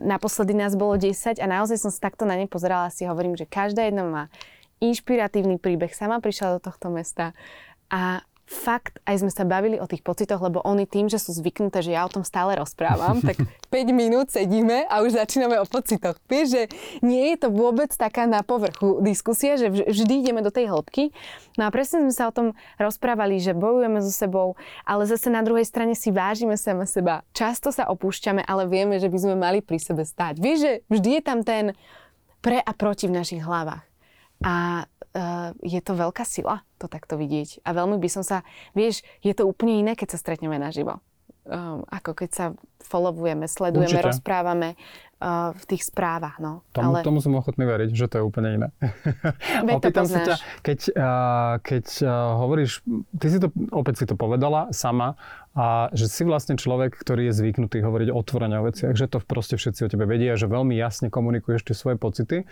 naposledy 0.00 0.52
nás 0.52 0.76
bolo 0.76 1.00
10 1.00 1.40
a 1.40 1.46
naozaj 1.46 1.80
som 1.80 1.90
sa 1.92 2.08
takto 2.08 2.28
na 2.28 2.36
ne 2.36 2.46
pozerala 2.48 2.88
a 2.88 2.94
si 2.94 3.08
hovorím, 3.08 3.36
že 3.36 3.48
každá 3.48 3.88
jedna 3.88 4.04
má 4.04 4.24
inšpiratívny 4.80 5.56
príbeh. 5.56 5.92
Sama 5.96 6.20
prišla 6.20 6.60
do 6.60 6.60
tohto 6.60 6.92
mesta 6.92 7.32
a 7.88 8.20
fakt 8.46 9.02
aj 9.02 9.26
sme 9.26 9.30
sa 9.34 9.42
bavili 9.42 9.82
o 9.82 9.90
tých 9.90 10.06
pocitoch, 10.06 10.38
lebo 10.38 10.62
oni 10.62 10.86
tým, 10.86 11.10
že 11.10 11.18
sú 11.18 11.34
zvyknuté, 11.34 11.82
že 11.82 11.98
ja 11.98 12.06
o 12.06 12.10
tom 12.10 12.22
stále 12.22 12.54
rozprávam, 12.54 13.18
tak 13.18 13.42
5 13.74 13.90
minút 13.90 14.30
sedíme 14.30 14.86
a 14.86 15.02
už 15.02 15.18
začíname 15.18 15.58
o 15.58 15.66
pocitoch. 15.66 16.14
Vieš, 16.30 16.46
že 16.54 16.62
nie 17.02 17.34
je 17.34 17.42
to 17.42 17.48
vôbec 17.50 17.90
taká 17.90 18.30
na 18.30 18.46
povrchu 18.46 19.02
diskusia, 19.02 19.58
že 19.58 19.68
vždy 19.68 20.22
ideme 20.22 20.40
do 20.46 20.54
tej 20.54 20.70
hĺbky. 20.70 21.10
No 21.58 21.66
a 21.66 21.74
presne 21.74 22.06
sme 22.06 22.14
sa 22.14 22.30
o 22.30 22.32
tom 22.32 22.54
rozprávali, 22.78 23.42
že 23.42 23.50
bojujeme 23.50 23.98
so 23.98 24.14
sebou, 24.14 24.54
ale 24.86 25.10
zase 25.10 25.26
na 25.26 25.42
druhej 25.42 25.66
strane 25.66 25.98
si 25.98 26.14
vážime 26.14 26.54
sama 26.54 26.86
seba. 26.86 27.26
Často 27.34 27.74
sa 27.74 27.90
opúšťame, 27.90 28.46
ale 28.46 28.70
vieme, 28.70 29.02
že 29.02 29.10
by 29.10 29.18
sme 29.18 29.34
mali 29.34 29.58
pri 29.58 29.82
sebe 29.82 30.06
stáť. 30.06 30.38
Vieš, 30.38 30.58
že 30.62 30.72
vždy 30.86 31.10
je 31.18 31.22
tam 31.26 31.42
ten 31.42 31.74
pre 32.38 32.62
a 32.62 32.72
proti 32.78 33.10
v 33.10 33.16
našich 33.18 33.42
hlavách. 33.42 33.82
A 34.44 34.86
uh, 35.16 35.56
je 35.64 35.80
to 35.80 35.96
veľká 35.96 36.22
sila 36.28 36.60
to 36.76 36.86
takto 36.86 37.16
vidieť. 37.16 37.64
A 37.64 37.72
veľmi 37.72 37.96
by 37.96 38.08
som 38.12 38.20
sa, 38.20 38.44
vieš, 38.76 39.00
je 39.24 39.32
to 39.32 39.48
úplne 39.48 39.80
iné, 39.80 39.92
keď 39.96 40.14
sa 40.14 40.18
stretneme 40.20 40.60
naživo. 40.60 41.00
Um, 41.46 41.86
ako 41.94 42.18
keď 42.18 42.30
sa 42.34 42.46
followujeme, 42.82 43.46
sledujeme, 43.46 44.02
Určite. 44.02 44.10
rozprávame 44.10 44.74
uh, 45.22 45.54
v 45.54 45.64
tých 45.70 45.86
správach. 45.86 46.42
No. 46.42 46.66
Tomu, 46.74 46.98
Ale... 46.98 47.06
tomu 47.06 47.22
som 47.22 47.38
ochotný 47.38 47.62
veriť, 47.70 47.94
že 47.94 48.06
to 48.10 48.14
je 48.18 48.24
úplne 48.26 48.48
iné. 48.58 48.68
Opýtam 49.78 50.10
sa 50.10 50.26
ťa, 50.26 50.34
keď, 50.66 50.78
uh, 50.90 51.54
keď 51.62 51.86
uh, 52.02 52.42
hovoríš, 52.42 52.82
ty 53.22 53.26
si 53.30 53.38
to, 53.38 53.54
opäť 53.70 54.02
si 54.02 54.04
to 54.10 54.18
povedala 54.18 54.74
sama, 54.74 55.14
a 55.56 55.88
že 55.96 56.10
si 56.10 56.26
vlastne 56.26 56.58
človek, 56.58 56.98
ktorý 56.98 57.32
je 57.32 57.38
zvyknutý 57.38 57.80
hovoriť 57.80 58.12
otvorene 58.12 58.60
o 58.60 58.66
veciach, 58.66 58.92
že 58.92 59.08
to 59.08 59.22
proste 59.22 59.56
všetci 59.56 59.86
o 59.86 59.88
tebe 59.88 60.04
vedia, 60.04 60.36
že 60.36 60.50
veľmi 60.50 60.74
jasne 60.74 61.08
komunikuješ 61.08 61.62
tie 61.62 61.78
svoje 61.78 61.96
pocity. 61.96 62.44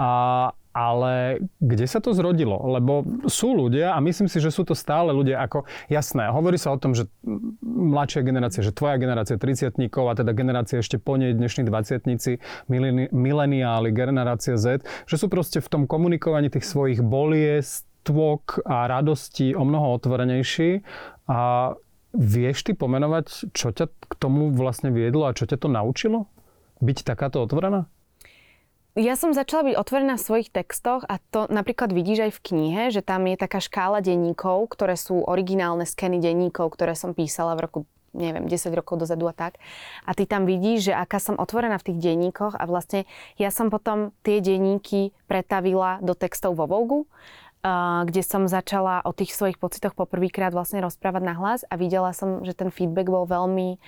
A, 0.00 0.50
ale 0.72 1.44
kde 1.60 1.86
sa 1.86 2.00
to 2.00 2.16
zrodilo? 2.16 2.56
Lebo 2.56 3.04
sú 3.28 3.52
ľudia 3.52 3.92
a 3.92 4.00
myslím 4.00 4.26
si, 4.26 4.40
že 4.40 4.48
sú 4.48 4.64
to 4.64 4.72
stále 4.72 5.12
ľudia 5.12 5.44
ako, 5.44 5.68
jasné, 5.92 6.32
hovorí 6.32 6.56
sa 6.56 6.72
o 6.72 6.80
tom, 6.80 6.96
že 6.96 7.08
mladšia 7.62 8.24
generácia, 8.24 8.64
že 8.64 8.72
tvoja 8.72 8.96
generácia 8.96 9.36
30 9.36 9.76
a 9.92 10.12
teda 10.16 10.32
generácia 10.32 10.80
ešte 10.80 10.96
po 10.96 11.20
nej 11.20 11.36
dnešní 11.36 11.68
20 11.68 13.12
mileniáli, 13.12 13.88
generácia 13.92 14.56
Z, 14.56 14.84
že 15.04 15.16
sú 15.20 15.28
proste 15.28 15.60
v 15.60 15.68
tom 15.68 15.82
komunikovaní 15.84 16.48
tých 16.48 16.64
svojich 16.64 17.04
boliestvok 17.04 18.64
a 18.64 18.88
radostí 18.88 19.52
o 19.52 19.62
mnoho 19.62 20.00
otvorenejší 20.00 20.82
a 21.28 21.72
vieš 22.12 22.68
ty 22.68 22.72
pomenovať, 22.76 23.56
čo 23.56 23.72
ťa 23.72 23.88
k 23.88 24.12
tomu 24.20 24.52
vlastne 24.52 24.92
viedlo 24.92 25.24
a 25.28 25.36
čo 25.36 25.48
ťa 25.48 25.56
to 25.56 25.68
naučilo? 25.68 26.28
Byť 26.84 27.08
takáto 27.08 27.40
otvorená? 27.40 27.88
Ja 28.92 29.16
som 29.16 29.32
začala 29.32 29.72
byť 29.72 29.74
otvorená 29.80 30.20
v 30.20 30.26
svojich 30.28 30.52
textoch 30.52 31.08
a 31.08 31.16
to 31.32 31.48
napríklad 31.48 31.96
vidíš 31.96 32.28
aj 32.28 32.32
v 32.36 32.44
knihe, 32.44 32.82
že 32.92 33.00
tam 33.00 33.24
je 33.24 33.40
taká 33.40 33.56
škála 33.56 34.04
denníkov, 34.04 34.68
ktoré 34.68 35.00
sú 35.00 35.24
originálne 35.24 35.88
skeny 35.88 36.20
denníkov, 36.20 36.76
ktoré 36.76 36.92
som 36.92 37.16
písala 37.16 37.56
v 37.56 37.64
roku 37.64 37.80
neviem, 38.12 38.44
10 38.44 38.52
rokov 38.76 39.00
dozadu 39.00 39.24
a 39.24 39.32
tak. 39.32 39.56
A 40.04 40.12
ty 40.12 40.28
tam 40.28 40.44
vidíš, 40.44 40.92
že 40.92 40.94
aká 40.94 41.16
som 41.16 41.40
otvorená 41.40 41.80
v 41.80 41.88
tých 41.88 41.98
denníkoch 42.04 42.52
a 42.60 42.68
vlastne 42.68 43.08
ja 43.40 43.48
som 43.48 43.72
potom 43.72 44.12
tie 44.20 44.44
denníky 44.44 45.16
pretavila 45.24 45.96
do 46.04 46.12
textov 46.12 46.60
vo 46.60 46.68
Vogu, 46.68 47.08
kde 48.04 48.20
som 48.20 48.44
začala 48.44 49.00
o 49.08 49.16
tých 49.16 49.32
svojich 49.32 49.56
pocitoch 49.56 49.96
poprvýkrát 49.96 50.52
vlastne 50.52 50.84
rozprávať 50.84 51.22
na 51.24 51.32
hlas 51.38 51.64
a 51.70 51.80
videla 51.80 52.12
som, 52.12 52.44
že 52.44 52.52
ten 52.52 52.68
feedback 52.68 53.08
bol 53.08 53.24
veľmi 53.24 53.80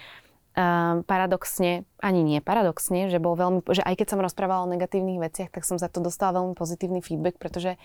um, 0.54 1.02
paradoxne, 1.04 1.84
ani 1.98 2.20
nie 2.22 2.38
paradoxne, 2.38 3.10
že 3.10 3.18
bol 3.18 3.34
veľmi, 3.34 3.66
že 3.70 3.82
aj 3.82 3.94
keď 3.98 4.06
som 4.14 4.22
rozprávala 4.22 4.66
o 4.66 4.72
negatívnych 4.72 5.20
veciach, 5.20 5.50
tak 5.50 5.66
som 5.66 5.76
za 5.76 5.90
to 5.90 6.00
dostala 6.00 6.40
veľmi 6.42 6.54
pozitívny 6.54 7.02
feedback, 7.02 7.36
pretože 7.38 7.76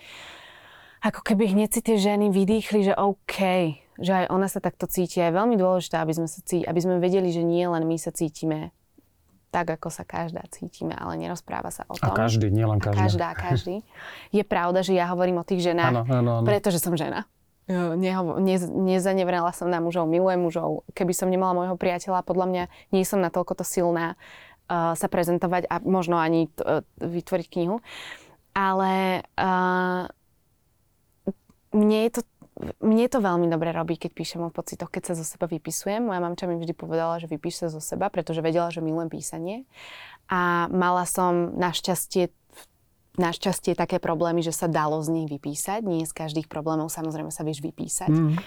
ako 1.00 1.20
keby 1.24 1.56
hneď 1.56 1.68
si 1.72 1.80
tie 1.80 1.96
ženy 1.96 2.28
vydýchli, 2.28 2.92
že 2.92 2.94
OK, 2.94 3.36
že 3.96 4.12
aj 4.12 4.24
ona 4.28 4.46
sa 4.52 4.60
takto 4.60 4.84
cíti. 4.84 5.20
Je 5.20 5.32
veľmi 5.32 5.56
dôležité, 5.56 5.96
aby 5.96 6.12
sme, 6.12 6.28
sa 6.28 6.44
cítili, 6.44 6.68
aby 6.68 6.80
sme 6.80 7.00
vedeli, 7.00 7.32
že 7.32 7.40
nie 7.40 7.64
len 7.64 7.88
my 7.88 7.96
sa 7.96 8.12
cítime 8.12 8.72
tak, 9.50 9.66
ako 9.66 9.90
sa 9.90 10.06
každá 10.06 10.46
cítime, 10.54 10.94
ale 10.94 11.18
nerozpráva 11.18 11.74
sa 11.74 11.82
o 11.90 11.98
tom. 11.98 12.14
A 12.14 12.14
každý, 12.14 12.54
nielen 12.54 12.78
každá. 12.78 12.94
A 12.94 13.02
každá, 13.02 13.28
každý. 13.34 13.76
Je 14.30 14.46
pravda, 14.46 14.86
že 14.86 14.94
ja 14.94 15.10
hovorím 15.10 15.42
o 15.42 15.44
tých 15.44 15.66
ženách, 15.74 15.90
ano, 15.90 16.02
ano, 16.06 16.30
ano. 16.40 16.46
pretože 16.46 16.78
som 16.78 16.94
žena. 16.94 17.26
Nehovo, 17.70 18.42
ne, 18.42 18.58
nezanevrala 18.58 19.54
som 19.54 19.70
na 19.70 19.78
mužov, 19.78 20.10
milujem 20.10 20.42
mužov. 20.42 20.82
Keby 20.90 21.14
som 21.14 21.30
nemala 21.30 21.54
môjho 21.54 21.78
priateľa, 21.78 22.26
podľa 22.26 22.46
mňa 22.50 22.64
nie 22.90 23.06
som 23.06 23.22
natoľko 23.22 23.62
to 23.62 23.64
silná 23.64 24.18
uh, 24.66 24.98
sa 24.98 25.06
prezentovať 25.06 25.70
a 25.70 25.78
možno 25.86 26.18
ani 26.18 26.50
t, 26.50 26.60
vytvoriť 26.98 27.46
knihu. 27.46 27.78
Ale 28.50 29.22
uh, 29.38 30.10
mne 31.70 31.98
je 32.10 32.12
to 32.18 32.22
mne 32.84 33.08
to 33.08 33.24
veľmi 33.24 33.48
dobre 33.48 33.72
robí, 33.72 33.96
keď 33.96 34.12
píšem 34.12 34.42
o 34.44 34.52
pocitoch, 34.52 34.92
keď 34.92 35.12
sa 35.12 35.14
zo 35.16 35.24
seba 35.24 35.48
vypisujem. 35.48 36.04
Moja 36.04 36.20
mamča 36.20 36.44
mi 36.44 36.60
vždy 36.60 36.76
povedala, 36.76 37.16
že 37.16 37.24
vypíš 37.24 37.64
sa 37.64 37.66
zo 37.72 37.80
seba, 37.80 38.12
pretože 38.12 38.44
vedela, 38.44 38.68
že 38.68 38.84
milujem 38.84 39.08
písanie. 39.08 39.64
A 40.28 40.68
mala 40.68 41.08
som 41.08 41.56
našťastie 41.56 42.28
našťastie 43.18 43.74
také 43.74 43.98
problémy, 43.98 44.44
že 44.44 44.54
sa 44.54 44.70
dalo 44.70 45.02
z 45.02 45.10
nich 45.10 45.26
vypísať. 45.26 45.82
Nie 45.82 46.06
z 46.06 46.14
každých 46.14 46.46
problémov 46.46 46.92
samozrejme 46.92 47.34
sa 47.34 47.42
vieš 47.42 47.64
vypísať. 47.64 48.10
Mm. 48.10 48.38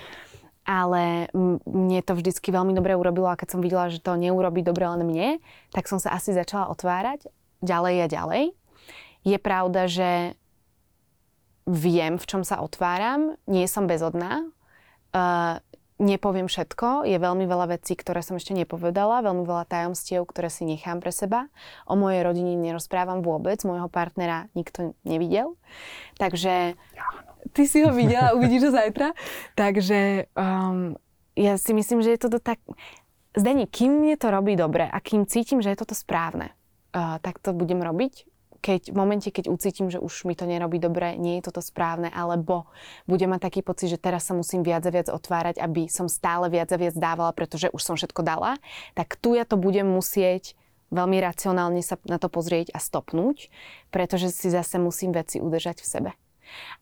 Ale 0.63 1.27
mne 1.67 1.99
to 2.07 2.15
vždycky 2.15 2.47
veľmi 2.47 2.71
dobre 2.71 2.95
urobilo 2.95 3.27
a 3.27 3.35
keď 3.35 3.57
som 3.57 3.59
videla, 3.59 3.91
že 3.91 3.99
to 3.99 4.15
neurobí 4.15 4.63
dobre 4.63 4.87
len 4.87 5.03
mne, 5.03 5.29
tak 5.75 5.91
som 5.91 5.99
sa 5.99 6.15
asi 6.15 6.31
začala 6.31 6.71
otvárať 6.71 7.27
ďalej 7.59 7.95
a 7.99 8.07
ďalej. 8.07 8.43
Je 9.27 9.37
pravda, 9.39 9.91
že 9.91 10.39
viem, 11.67 12.15
v 12.19 12.25
čom 12.27 12.43
sa 12.43 12.59
otváram, 12.63 13.35
nie 13.47 13.67
som 13.67 13.87
bezodná. 13.87 14.47
Uh, 15.15 15.59
nepoviem 16.01 16.49
všetko, 16.49 17.05
je 17.05 17.17
veľmi 17.17 17.45
veľa 17.45 17.77
vecí, 17.77 17.93
ktoré 17.93 18.25
som 18.25 18.37
ešte 18.37 18.57
nepovedala, 18.57 19.25
veľmi 19.25 19.45
veľa 19.45 19.65
tajomstiev, 19.69 20.25
ktoré 20.25 20.49
si 20.49 20.65
nechám 20.65 20.99
pre 20.99 21.13
seba. 21.13 21.49
O 21.85 21.93
mojej 21.93 22.25
rodine 22.25 22.57
nerozprávam 22.57 23.21
vôbec, 23.21 23.61
môjho 23.61 23.89
partnera 23.89 24.49
nikto 24.57 24.97
nevidel. 25.05 25.55
Takže 26.17 26.73
ty 27.53 27.63
si 27.69 27.85
ho 27.85 27.93
videla, 27.93 28.33
uvidíš 28.37 28.69
ho 28.69 28.71
zajtra. 28.73 29.13
Takže 29.53 30.29
um, 30.33 30.97
ja 31.37 31.57
si 31.61 31.71
myslím, 31.73 32.01
že 32.01 32.17
je 32.17 32.19
to 32.19 32.41
tak... 32.41 32.57
Zdení, 33.33 33.65
kým 33.65 34.05
mne 34.05 34.13
to 34.13 34.29
robí 34.29 34.53
dobre 34.53 34.85
a 34.85 34.97
kým 35.01 35.25
cítim, 35.25 35.57
že 35.57 35.73
je 35.73 35.81
toto 35.81 35.97
správne, 35.97 36.53
uh, 36.93 37.17
tak 37.17 37.41
to 37.41 37.49
budem 37.49 37.81
robiť 37.81 38.29
keď 38.63 38.95
v 38.95 38.97
momente, 38.97 39.27
keď 39.27 39.51
ucítim, 39.51 39.91
že 39.91 39.99
už 39.99 40.23
mi 40.23 40.39
to 40.39 40.47
nerobí 40.47 40.79
dobre, 40.79 41.19
nie 41.19 41.37
je 41.37 41.51
toto 41.51 41.59
správne, 41.59 42.07
alebo 42.07 42.71
budem 43.03 43.35
mať 43.35 43.51
taký 43.51 43.59
pocit, 43.59 43.91
že 43.91 43.99
teraz 43.99 44.23
sa 44.23 44.31
musím 44.31 44.63
viac 44.63 44.87
a 44.87 44.95
viac 44.95 45.11
otvárať, 45.11 45.59
aby 45.59 45.91
som 45.91 46.07
stále 46.07 46.47
viac 46.47 46.71
a 46.71 46.79
viac 46.79 46.95
dávala, 46.95 47.35
pretože 47.35 47.67
už 47.75 47.83
som 47.83 47.99
všetko 47.99 48.23
dala, 48.23 48.55
tak 48.95 49.19
tu 49.19 49.35
ja 49.35 49.43
to 49.43 49.59
budem 49.59 49.83
musieť 49.83 50.55
veľmi 50.95 51.19
racionálne 51.19 51.83
sa 51.83 51.99
na 52.07 52.15
to 52.21 52.31
pozrieť 52.31 52.71
a 52.71 52.79
stopnúť, 52.79 53.51
pretože 53.91 54.31
si 54.31 54.47
zase 54.47 54.79
musím 54.79 55.11
veci 55.11 55.43
udržať 55.43 55.83
v 55.83 55.89
sebe. 55.89 56.11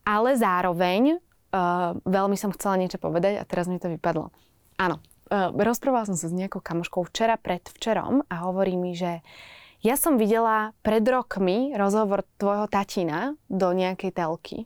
Ale 0.06 0.38
zároveň 0.38 1.18
uh, 1.18 1.98
veľmi 2.04 2.36
som 2.38 2.54
chcela 2.54 2.78
niečo 2.78 3.02
povedať 3.02 3.42
a 3.42 3.48
teraz 3.48 3.72
mi 3.72 3.80
to 3.80 3.88
vypadlo. 3.88 4.30
Áno, 4.76 5.00
uh, 5.32 5.50
rozprávala 5.56 6.12
som 6.12 6.20
sa 6.20 6.28
s 6.28 6.36
nejakou 6.36 6.60
kamoškou 6.60 7.08
včera 7.08 7.40
pred 7.40 7.64
včerom 7.72 8.28
a 8.28 8.36
hovorí 8.44 8.76
mi, 8.76 9.00
že 9.00 9.24
uh, 9.24 9.61
ja 9.82 9.98
som 9.98 10.22
videla 10.22 10.78
pred 10.86 11.02
rokmi 11.02 11.74
rozhovor 11.74 12.22
tvojho 12.38 12.70
tatina 12.70 13.34
do 13.50 13.74
nejakej 13.74 14.14
telky. 14.14 14.58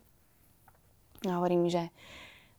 A 1.23 1.39
hovorí 1.39 1.55
mi, 1.55 1.71
že 1.71 1.89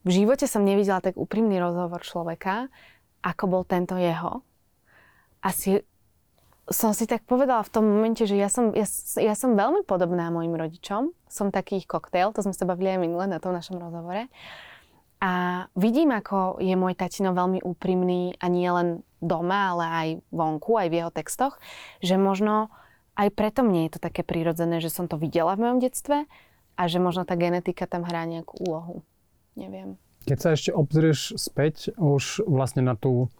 v 0.09 0.23
živote 0.23 0.49
som 0.49 0.65
nevidela 0.65 1.05
tak 1.05 1.21
úprimný 1.21 1.61
rozhovor 1.61 2.01
človeka, 2.01 2.73
ako 3.21 3.45
bol 3.51 3.63
tento 3.69 3.99
jeho. 4.01 4.41
A 5.45 5.53
som 6.71 6.91
si 6.97 7.05
tak 7.07 7.23
povedala 7.29 7.63
v 7.63 7.73
tom 7.75 7.85
momente, 7.87 8.27
že 8.27 8.35
ja 8.35 8.51
som, 8.51 8.75
ja, 8.75 8.89
ja 9.21 9.35
som 9.37 9.55
veľmi 9.55 9.87
podobná 9.87 10.33
mojim 10.33 10.57
rodičom. 10.57 11.15
Som 11.31 11.55
taký 11.55 11.85
ich 11.85 11.91
koktejl, 11.91 12.33
to 12.35 12.43
sme 12.43 12.55
sa 12.57 12.67
bavili 12.67 12.97
aj 12.97 13.03
minule 13.03 13.27
na 13.29 13.39
tom 13.39 13.55
našom 13.55 13.79
rozhovore. 13.79 14.27
A 15.17 15.65
vidím, 15.73 16.13
ako 16.13 16.61
je 16.61 16.77
môj 16.77 16.93
tatino 16.93 17.33
veľmi 17.33 17.65
úprimný 17.65 18.37
a 18.37 18.47
nie 18.53 18.69
len 18.69 19.01
doma, 19.25 19.73
ale 19.73 19.85
aj 19.85 20.09
vonku, 20.29 20.77
aj 20.77 20.89
v 20.93 20.97
jeho 21.01 21.11
textoch, 21.11 21.57
že 22.05 22.21
možno 22.21 22.69
aj 23.17 23.33
preto 23.33 23.65
mne 23.65 23.89
je 23.89 23.97
to 23.97 24.01
také 24.05 24.21
prirodzené, 24.21 24.79
že 24.85 24.93
som 24.93 25.09
to 25.09 25.17
videla 25.17 25.57
v 25.57 25.65
mojom 25.65 25.79
detstve 25.81 26.29
a 26.77 26.83
že 26.85 27.01
možno 27.01 27.25
tá 27.25 27.33
genetika 27.33 27.89
tam 27.89 28.05
hrá 28.05 28.29
nejakú 28.29 28.61
úlohu. 28.61 29.01
Neviem. 29.57 29.97
Keď 30.29 30.39
sa 30.39 30.53
ešte 30.53 30.71
obzrieš 30.77 31.33
späť 31.41 31.97
už 31.97 32.45
vlastne 32.45 32.85
na 32.85 32.93
tú 32.93 33.33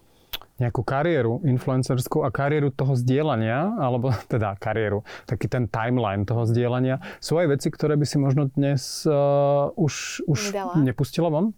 nejakú 0.57 0.81
kariéru 0.81 1.45
influencerskú 1.45 2.25
a 2.25 2.33
kariéru 2.33 2.73
toho 2.73 2.97
zdieľania, 2.97 3.77
alebo 3.77 4.09
teda 4.33 4.57
kariéru, 4.57 5.05
taký 5.29 5.45
ten 5.45 5.69
timeline 5.69 6.25
toho 6.25 6.49
zdieľania, 6.49 6.97
sú 7.21 7.37
aj 7.37 7.53
veci, 7.53 7.69
ktoré 7.69 7.93
by 7.93 8.05
si 8.09 8.17
možno 8.17 8.49
dnes 8.49 9.05
uh, 9.05 9.69
už, 9.77 10.25
už 10.25 10.39
nepustila 10.81 11.29
von? 11.29 11.53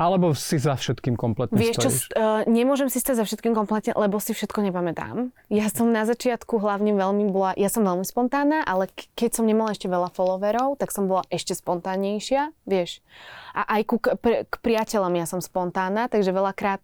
Alebo 0.00 0.32
si 0.32 0.56
za 0.56 0.74
všetkým 0.74 1.14
kompletne 1.14 1.54
Vieš 1.54 1.76
čo, 1.78 1.90
stojíš? 1.92 2.16
uh, 2.16 2.42
nemôžem 2.48 2.88
si 2.88 2.98
stať 2.98 3.22
za 3.22 3.24
všetkým 3.28 3.52
kompletne, 3.52 3.92
lebo 3.94 4.18
si 4.18 4.32
všetko 4.32 4.64
nepamätám. 4.64 5.30
Ja 5.52 5.68
som 5.68 5.92
na 5.92 6.08
začiatku 6.08 6.58
hlavne 6.58 6.96
veľmi 6.96 7.28
bola, 7.30 7.52
ja 7.54 7.68
som 7.68 7.84
veľmi 7.84 8.02
spontánna, 8.02 8.64
ale 8.64 8.88
keď 9.14 9.30
som 9.38 9.44
nemala 9.44 9.76
ešte 9.76 9.86
veľa 9.86 10.10
followerov, 10.16 10.80
tak 10.80 10.90
som 10.90 11.06
bola 11.06 11.22
ešte 11.28 11.52
spontánnejšia, 11.52 12.50
vieš. 12.64 13.04
A 13.52 13.78
aj 13.78 13.82
ku, 13.84 13.96
pri, 14.00 14.48
k 14.48 14.54
priateľom 14.64 15.12
ja 15.12 15.26
som 15.28 15.44
spontánna, 15.44 16.08
takže 16.08 16.32
veľakrát 16.32 16.82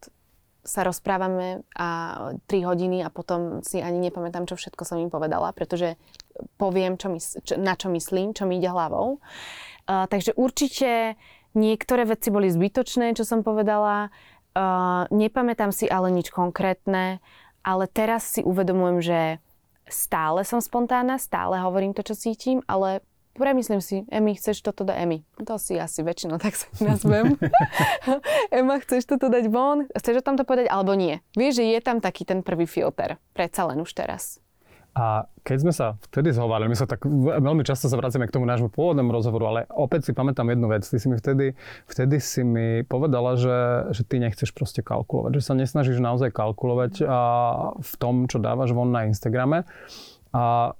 sa 0.69 0.85
rozprávame 0.85 1.65
a 1.73 1.89
3 2.45 2.69
hodiny 2.69 3.01
a 3.01 3.09
potom 3.09 3.65
si 3.65 3.81
ani 3.81 3.97
nepamätám, 4.05 4.45
čo 4.45 4.61
všetko 4.61 4.85
som 4.85 5.01
im 5.01 5.09
povedala, 5.09 5.49
pretože 5.57 5.97
poviem, 6.61 7.01
čo 7.01 7.09
mys- 7.09 7.41
čo, 7.41 7.57
na 7.57 7.73
čo 7.73 7.89
myslím, 7.89 8.37
čo 8.37 8.45
mi 8.45 8.61
ide 8.61 8.69
hlavou. 8.69 9.17
Uh, 9.89 10.05
takže 10.13 10.37
určite 10.37 11.17
niektoré 11.59 12.07
veci 12.07 12.31
boli 12.31 12.47
zbytočné, 12.47 13.19
čo 13.19 13.27
som 13.27 13.43
povedala. 13.43 14.15
Uh, 14.55 15.11
nepamätám 15.11 15.75
si 15.75 15.91
ale 15.91 16.15
nič 16.15 16.31
konkrétne, 16.31 17.19
ale 17.67 17.85
teraz 17.91 18.39
si 18.39 18.41
uvedomujem, 18.47 18.99
že 19.03 19.21
stále 19.91 20.47
som 20.47 20.63
spontánna, 20.63 21.19
stále 21.19 21.59
hovorím 21.59 21.93
to, 21.93 22.07
čo 22.07 22.15
cítim, 22.15 22.63
ale 22.71 23.03
premyslím 23.39 23.79
si, 23.79 24.03
Emi, 24.11 24.35
chceš 24.35 24.67
toto 24.67 24.83
dať 24.83 24.99
Emi. 24.99 25.19
To 25.47 25.57
si 25.63 25.79
asi 25.79 26.03
väčšinou 26.03 26.43
tak 26.43 26.59
sa 26.59 26.67
nazvem. 26.89 27.39
Ema, 28.55 28.83
chceš 28.83 29.07
toto 29.07 29.31
dať 29.31 29.47
von? 29.49 29.87
Chceš 29.95 30.21
o 30.21 30.27
tomto 30.27 30.43
povedať, 30.43 30.67
alebo 30.69 30.95
nie? 30.99 31.23
Vieš, 31.39 31.63
že 31.63 31.65
je 31.71 31.81
tam 31.81 32.03
taký 32.03 32.27
ten 32.27 32.43
prvý 32.43 32.67
filter. 32.67 33.17
Predsa 33.33 33.71
len 33.71 33.79
už 33.83 33.95
teraz. 33.95 34.43
A 34.99 35.31
keď 35.47 35.59
sme 35.63 35.71
sa 35.71 35.95
vtedy 36.11 36.35
zhovárali, 36.35 36.67
my 36.67 36.75
sa 36.75 36.91
tak 36.91 37.07
veľmi 37.07 37.63
často 37.63 37.87
sa 37.87 37.95
vraciame 37.95 38.27
k 38.27 38.35
tomu 38.35 38.51
nášmu 38.51 38.75
pôvodnému 38.75 39.15
rozhovoru, 39.15 39.45
ale 39.55 39.61
opäť 39.71 40.11
si 40.11 40.13
pamätám 40.13 40.51
jednu 40.51 40.67
vec. 40.67 40.83
Ty 40.83 40.99
si 40.99 41.07
mi 41.07 41.15
vtedy, 41.15 41.55
vtedy 41.87 42.19
si 42.19 42.43
mi 42.43 42.83
povedala, 42.83 43.39
že, 43.39 43.95
že 43.95 44.03
ty 44.03 44.19
nechceš 44.19 44.51
proste 44.51 44.83
kalkulovať, 44.83 45.39
že 45.39 45.43
sa 45.47 45.55
nesnažíš 45.55 46.03
naozaj 46.03 46.35
kalkulovať 46.35 47.07
a 47.07 47.21
v 47.79 47.93
tom, 48.03 48.27
čo 48.27 48.43
dávaš 48.43 48.75
von 48.75 48.91
na 48.91 49.07
Instagrame. 49.07 49.63
A 50.35 50.75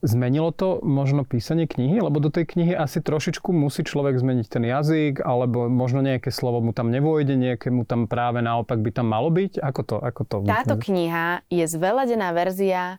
Zmenilo 0.00 0.48
to 0.48 0.80
možno 0.80 1.28
písanie 1.28 1.68
knihy? 1.68 2.00
Lebo 2.00 2.24
do 2.24 2.32
tej 2.32 2.48
knihy 2.48 2.72
asi 2.72 3.04
trošičku 3.04 3.52
musí 3.52 3.84
človek 3.84 4.16
zmeniť 4.16 4.46
ten 4.48 4.64
jazyk, 4.64 5.20
alebo 5.20 5.68
možno 5.68 6.00
nejaké 6.00 6.32
slovo 6.32 6.64
mu 6.64 6.72
tam 6.72 6.88
nevojde, 6.88 7.36
nejaké 7.36 7.68
mu 7.68 7.84
tam 7.84 8.08
práve 8.08 8.40
naopak 8.40 8.80
by 8.80 8.96
tam 8.96 9.12
malo 9.12 9.28
byť? 9.28 9.60
Ako 9.60 9.80
to? 9.84 9.96
Ako 10.00 10.22
to 10.24 10.36
Táto 10.48 10.80
kniha 10.80 11.44
je 11.52 11.68
zveladená 11.68 12.32
verzia 12.32 12.96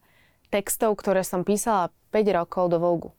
textov, 0.51 0.99
ktoré 0.99 1.23
som 1.23 1.47
písala 1.47 1.89
5 2.11 2.37
rokov 2.37 2.67
do 2.67 2.77
Vogu. 2.77 3.09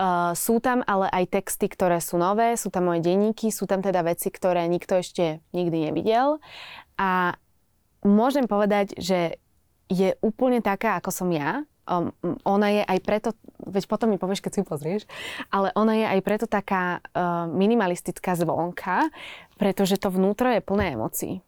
Uh, 0.00 0.32
sú 0.32 0.64
tam 0.64 0.80
ale 0.88 1.12
aj 1.12 1.28
texty, 1.28 1.68
ktoré 1.68 2.00
sú 2.00 2.16
nové, 2.16 2.56
sú 2.56 2.72
tam 2.72 2.88
moje 2.88 3.04
denníky, 3.04 3.52
sú 3.52 3.68
tam 3.68 3.84
teda 3.84 4.00
veci, 4.00 4.32
ktoré 4.32 4.64
nikto 4.64 4.96
ešte 4.96 5.44
nikdy 5.52 5.92
nevidel. 5.92 6.40
A 6.96 7.36
môžem 8.00 8.48
povedať, 8.48 8.96
že 8.96 9.36
je 9.92 10.16
úplne 10.24 10.64
taká, 10.64 10.96
ako 10.96 11.10
som 11.12 11.28
ja. 11.28 11.68
Um, 11.84 12.14
ona 12.48 12.80
je 12.80 12.82
aj 12.86 12.98
preto, 13.02 13.28
veď 13.60 13.84
potom 13.90 14.08
mi 14.08 14.16
povieš, 14.16 14.40
keď 14.40 14.52
si 14.56 14.62
pozrieš, 14.62 15.02
ale 15.52 15.74
ona 15.76 15.98
je 15.98 16.06
aj 16.06 16.20
preto 16.22 16.46
taká 16.48 17.02
uh, 17.02 17.44
minimalistická 17.50 18.38
zvonka, 18.38 19.10
pretože 19.60 19.98
to 20.00 20.08
vnútro 20.08 20.48
je 20.48 20.64
plné 20.64 20.96
emócií, 20.96 21.42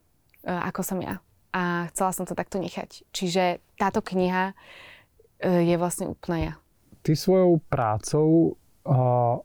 uh, 0.44 0.66
ako 0.66 0.82
som 0.84 0.98
ja. 1.00 1.24
A 1.52 1.88
chcela 1.92 2.16
som 2.16 2.24
to 2.24 2.32
takto 2.32 2.56
nechať. 2.56 3.04
Čiže 3.12 3.60
táto 3.76 4.00
kniha 4.00 4.52
uh, 4.52 5.60
je 5.60 5.76
vlastne 5.76 6.08
úplná 6.08 6.38
ja 6.40 6.54
ty 7.02 7.18
svojou 7.18 7.58
prácou 7.66 8.56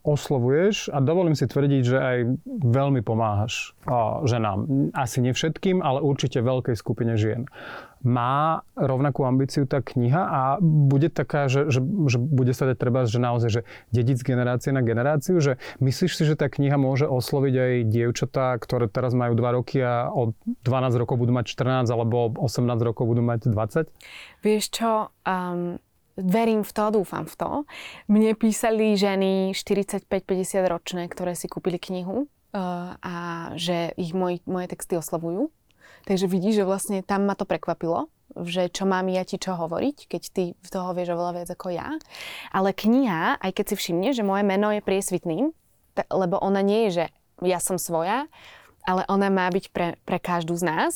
oslovuješ 0.03 0.93
a 0.93 1.01
dovolím 1.01 1.33
si 1.33 1.45
tvrdiť, 1.49 1.81
že 1.83 1.97
aj 1.97 2.17
veľmi 2.63 3.01
pomáhaš 3.01 3.77
ženám. 4.27 4.91
Asi 4.93 5.23
nie 5.23 5.31
všetkým, 5.31 5.79
ale 5.79 6.03
určite 6.03 6.43
veľkej 6.43 6.75
skupine 6.75 7.15
žien. 7.15 7.47
Má 8.05 8.61
rovnakú 8.77 9.25
ambíciu 9.25 9.65
tá 9.65 9.81
kniha 9.81 10.21
a 10.21 10.41
bude 10.61 11.09
taká, 11.09 11.49
že, 11.49 11.73
že, 11.73 11.81
že 11.81 12.21
bude 12.21 12.53
sa 12.53 12.69
dať 12.69 12.77
treba, 12.77 13.09
že 13.09 13.17
naozaj, 13.17 13.49
že 13.49 13.61
dediť 13.89 14.21
z 14.21 14.27
generácie 14.27 14.69
na 14.69 14.85
generáciu, 14.85 15.41
že 15.41 15.57
myslíš 15.81 16.13
si, 16.13 16.23
že 16.29 16.37
tá 16.37 16.45
kniha 16.45 16.77
môže 16.77 17.09
osloviť 17.09 17.53
aj 17.57 17.73
dievčatá, 17.89 18.53
ktoré 18.61 18.85
teraz 18.85 19.17
majú 19.17 19.33
2 19.33 19.57
roky 19.57 19.81
a 19.81 20.13
o 20.13 20.37
12 20.61 21.01
rokov 21.01 21.17
budú 21.17 21.33
mať 21.33 21.45
14 21.57 21.89
alebo 21.89 22.37
18 22.37 22.69
rokov 22.85 23.09
budú 23.09 23.25
mať 23.25 23.49
20? 23.49 23.89
Vieš 24.45 24.65
čo, 24.69 25.09
um, 25.25 25.81
verím 26.17 26.65
v 26.65 26.71
to, 26.73 26.85
dúfam 27.01 27.29
v 27.29 27.35
to. 27.37 27.49
Mne 28.09 28.33
písali 28.33 28.97
ženy 28.97 29.53
45-50 29.53 30.65
ročné, 30.65 31.03
ktoré 31.07 31.37
si 31.37 31.45
kúpili 31.45 31.77
knihu 31.77 32.25
uh, 32.25 32.97
a 32.99 33.15
že 33.53 33.93
ich 33.95 34.17
moj, 34.17 34.41
moje 34.49 34.73
texty 34.73 34.97
oslovujú. 34.97 35.53
Takže 36.09 36.25
vidíš, 36.25 36.63
že 36.63 36.67
vlastne 36.67 36.97
tam 37.05 37.27
ma 37.27 37.35
to 37.35 37.43
prekvapilo, 37.45 38.09
že 38.43 38.71
čo 38.71 38.87
mám 38.87 39.07
ja 39.11 39.23
ti 39.23 39.39
čo 39.39 39.55
hovoriť, 39.55 40.07
keď 40.07 40.21
ty 40.31 40.43
toho 40.67 40.91
vieš 40.91 41.15
oveľa 41.15 41.31
viac 41.41 41.49
ako 41.51 41.67
ja. 41.71 41.95
Ale 42.51 42.75
kniha, 42.75 43.39
aj 43.39 43.51
keď 43.53 43.65
si 43.71 43.75
všimne, 43.75 44.09
že 44.11 44.25
moje 44.25 44.43
meno 44.47 44.71
je 44.71 44.81
priesvitným, 44.83 45.51
lebo 46.11 46.35
ona 46.39 46.61
nie 46.61 46.89
je, 46.89 47.03
že 47.03 47.05
ja 47.45 47.59
som 47.61 47.77
svoja, 47.77 48.25
ale 48.87 49.03
ona 49.11 49.27
má 49.27 49.51
byť 49.51 49.65
pre, 49.75 49.99
pre 50.07 50.17
každú 50.17 50.55
z 50.55 50.63
nás. 50.63 50.93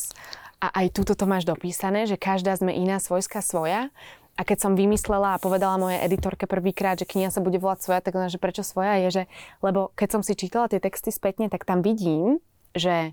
A 0.61 0.85
aj 0.85 0.93
túto 0.93 1.17
to 1.17 1.25
máš 1.25 1.49
dopísané, 1.49 2.05
že 2.05 2.21
každá 2.21 2.53
sme 2.53 2.69
iná, 2.69 3.01
svojská 3.01 3.41
svoja. 3.41 3.89
A 4.39 4.47
keď 4.47 4.57
som 4.63 4.79
vymyslela 4.79 5.35
a 5.35 5.41
povedala 5.41 5.77
mojej 5.77 6.01
editorke 6.07 6.47
prvýkrát, 6.47 6.97
že 6.97 7.05
kniha 7.05 7.29
sa 7.29 7.43
bude 7.43 7.59
volať 7.59 7.79
svoja, 7.83 7.99
tak 8.01 8.15
ona, 8.15 8.31
že 8.31 8.41
prečo 8.41 8.63
svoja 8.63 8.97
je, 9.05 9.09
že, 9.21 9.23
lebo 9.59 9.91
keď 9.93 10.09
som 10.17 10.21
si 10.23 10.33
čítala 10.33 10.71
tie 10.71 10.81
texty 10.81 11.11
spätne, 11.11 11.51
tak 11.51 11.67
tam 11.67 11.83
vidím, 11.83 12.39
že 12.71 13.11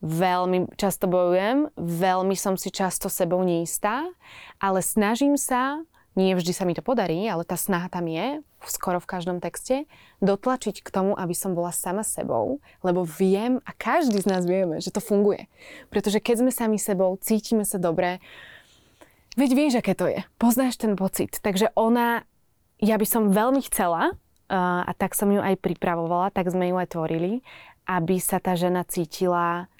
veľmi 0.00 0.74
často 0.80 1.06
bojujem, 1.06 1.72
veľmi 1.76 2.34
som 2.36 2.56
si 2.56 2.72
často 2.72 3.12
sebou 3.12 3.44
neistá, 3.44 4.08
ale 4.56 4.80
snažím 4.80 5.36
sa, 5.36 5.84
nie 6.18 6.34
vždy 6.34 6.52
sa 6.56 6.64
mi 6.66 6.74
to 6.74 6.82
podarí, 6.82 7.28
ale 7.28 7.46
tá 7.46 7.54
snaha 7.54 7.86
tam 7.92 8.08
je, 8.08 8.42
skoro 8.66 9.00
v 9.00 9.08
každom 9.08 9.38
texte, 9.40 9.88
dotlačiť 10.20 10.84
k 10.84 10.88
tomu, 10.92 11.16
aby 11.16 11.32
som 11.32 11.56
bola 11.56 11.72
sama 11.72 12.04
sebou, 12.04 12.60
lebo 12.84 13.04
viem 13.04 13.60
a 13.64 13.70
každý 13.72 14.20
z 14.20 14.28
nás 14.28 14.42
vieme, 14.44 14.82
že 14.82 14.92
to 14.92 15.00
funguje. 15.00 15.48
Pretože 15.88 16.20
keď 16.20 16.44
sme 16.44 16.50
sami 16.52 16.78
sebou, 16.80 17.16
cítime 17.20 17.64
sa 17.64 17.80
dobre, 17.80 18.20
Veď 19.38 19.50
vieš, 19.54 19.74
aké 19.78 19.94
to 19.94 20.10
je. 20.10 20.20
Poznáš 20.42 20.80
ten 20.80 20.98
pocit. 20.98 21.38
Takže 21.38 21.70
ona, 21.78 22.26
ja 22.82 22.98
by 22.98 23.06
som 23.06 23.30
veľmi 23.30 23.62
chcela, 23.70 24.14
uh, 24.50 24.82
a 24.82 24.92
tak 24.98 25.14
som 25.14 25.30
ju 25.30 25.38
aj 25.38 25.54
pripravovala, 25.62 26.34
tak 26.34 26.50
sme 26.50 26.70
ju 26.70 26.76
aj 26.76 26.88
tvorili, 26.90 27.32
aby 27.86 28.18
sa 28.18 28.42
tá 28.42 28.58
žena 28.58 28.82
cítila 28.82 29.70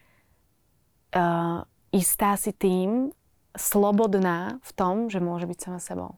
uh, 1.14 1.66
istá 1.90 2.38
si 2.38 2.54
tým, 2.54 3.10
slobodná 3.58 4.62
v 4.62 4.70
tom, 4.78 5.10
že 5.10 5.18
môže 5.18 5.50
byť 5.50 5.58
sama 5.58 5.80
sebou. 5.82 6.14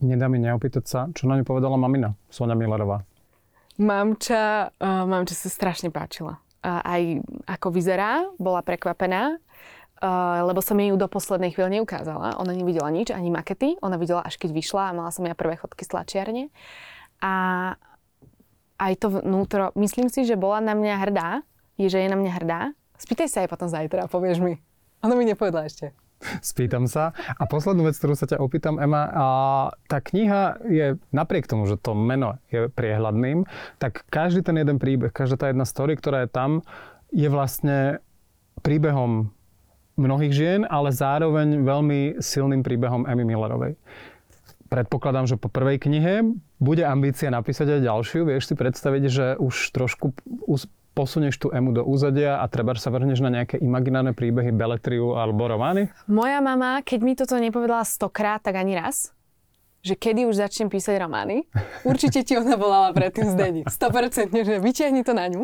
Nedá 0.00 0.26
mi 0.26 0.40
neopýtať 0.40 0.84
sa, 0.88 1.00
čo 1.12 1.28
na 1.28 1.38
ňu 1.38 1.44
povedala 1.44 1.76
mamina, 1.76 2.16
Sonia 2.32 2.56
Millerová. 2.56 3.04
Mamča, 3.76 4.72
uh, 4.72 5.04
mamča 5.04 5.36
sa 5.36 5.48
strašne 5.52 5.92
páčila. 5.92 6.40
Uh, 6.64 6.80
aj 6.82 7.02
ako 7.46 7.68
vyzerá, 7.74 8.24
bola 8.40 8.64
prekvapená 8.64 9.36
Lebo 10.42 10.58
som 10.58 10.74
jej 10.82 10.90
ju 10.90 10.98
do 10.98 11.06
poslednej 11.06 11.54
chvíle 11.54 11.70
neukázala. 11.78 12.34
Ona 12.42 12.52
nevidela 12.58 12.90
nič, 12.90 13.14
ani 13.14 13.30
makety. 13.30 13.78
Ona 13.78 13.94
videla 13.94 14.26
až 14.26 14.34
keď 14.34 14.50
vyšla 14.50 14.82
a 14.90 14.96
mala 14.98 15.14
som 15.14 15.22
ja 15.22 15.38
prvé 15.38 15.54
fotky 15.54 15.86
z 15.86 15.94
tlačiarne. 15.94 16.44
A 17.22 17.32
aj 18.82 18.92
to 18.98 19.22
vnútro, 19.22 19.70
myslím 19.78 20.10
si, 20.10 20.26
že 20.26 20.34
bola 20.34 20.58
na 20.58 20.74
mňa 20.74 20.94
hrdá, 21.06 21.28
je, 21.78 21.86
že 21.86 22.02
je 22.02 22.08
na 22.10 22.18
mňa 22.18 22.32
hrdá. 22.42 22.60
Spýtaj 22.98 23.28
sa 23.30 23.38
aj 23.46 23.48
potom 23.54 23.70
zajtra, 23.70 24.10
povieš 24.10 24.42
mi. 24.42 24.58
Ona 25.06 25.14
mi 25.14 25.22
nepovedala 25.22 25.70
ešte. 25.70 25.94
Spýtam 26.50 26.86
sa. 26.90 27.14
A 27.14 27.42
poslednú 27.46 27.86
vec, 27.86 27.98
ktorú 27.98 28.14
sa 28.18 28.26
ťa 28.26 28.42
opýtam, 28.42 28.78
Ema, 28.78 29.10
a 29.10 29.26
tá 29.86 29.98
kniha 30.02 30.62
je, 30.66 30.86
napriek 31.10 31.46
tomu, 31.46 31.66
že 31.66 31.78
to 31.78 31.94
meno 31.94 32.38
je 32.50 32.70
priehľadným, 32.70 33.46
tak 33.78 34.06
každý 34.10 34.46
ten 34.46 34.58
jeden 34.58 34.78
príbeh, 34.78 35.10
každá 35.10 35.46
tá 35.46 35.46
jedna 35.50 35.66
story, 35.66 35.98
ktorá 35.98 36.26
je 36.26 36.30
tam, 36.30 36.50
je 37.10 37.28
vlastne 37.28 38.02
príbehom 38.62 39.34
mnohých 39.96 40.32
žien, 40.32 40.60
ale 40.68 40.94
zároveň 40.94 41.60
veľmi 41.62 42.22
silným 42.22 42.64
príbehom 42.64 43.04
Emmy 43.04 43.24
Millerovej. 43.26 43.76
Predpokladám, 44.72 45.28
že 45.28 45.36
po 45.36 45.52
prvej 45.52 45.76
knihe 45.84 46.24
bude 46.56 46.80
ambícia 46.80 47.28
napísať 47.28 47.76
aj 47.76 47.80
ďalšiu. 47.84 48.24
Vieš 48.24 48.52
si 48.52 48.54
predstaviť, 48.56 49.02
že 49.12 49.26
už 49.36 49.68
trošku 49.76 50.16
posunieš 50.96 51.40
tú 51.40 51.48
Emu 51.52 51.76
do 51.76 51.84
úzadia 51.84 52.40
a 52.40 52.48
treba 52.48 52.76
sa 52.76 52.92
vrhneš 52.92 53.20
na 53.24 53.32
nejaké 53.32 53.60
imaginárne 53.60 54.16
príbehy, 54.16 54.52
beletriu 54.52 55.16
alebo 55.16 55.48
romány? 55.48 55.88
Moja 56.08 56.40
mama, 56.40 56.80
keď 56.84 56.98
mi 57.04 57.12
toto 57.16 57.36
nepovedala 57.36 57.84
stokrát, 57.84 58.44
tak 58.44 58.60
ani 58.60 58.76
raz, 58.76 59.12
že 59.82 59.96
kedy 59.96 60.28
už 60.28 60.40
začnem 60.40 60.68
písať 60.68 61.00
romány. 61.00 61.48
Určite 61.88 62.22
ti 62.22 62.36
ona 62.36 62.54
volala 62.56 62.92
predtým 62.96 63.28
z 63.28 63.34
Deni. 63.34 63.62
100% 63.68 64.32
že 64.32 64.56
vyťahni 64.60 65.02
to 65.02 65.12
na 65.16 65.26
ňu. 65.28 65.42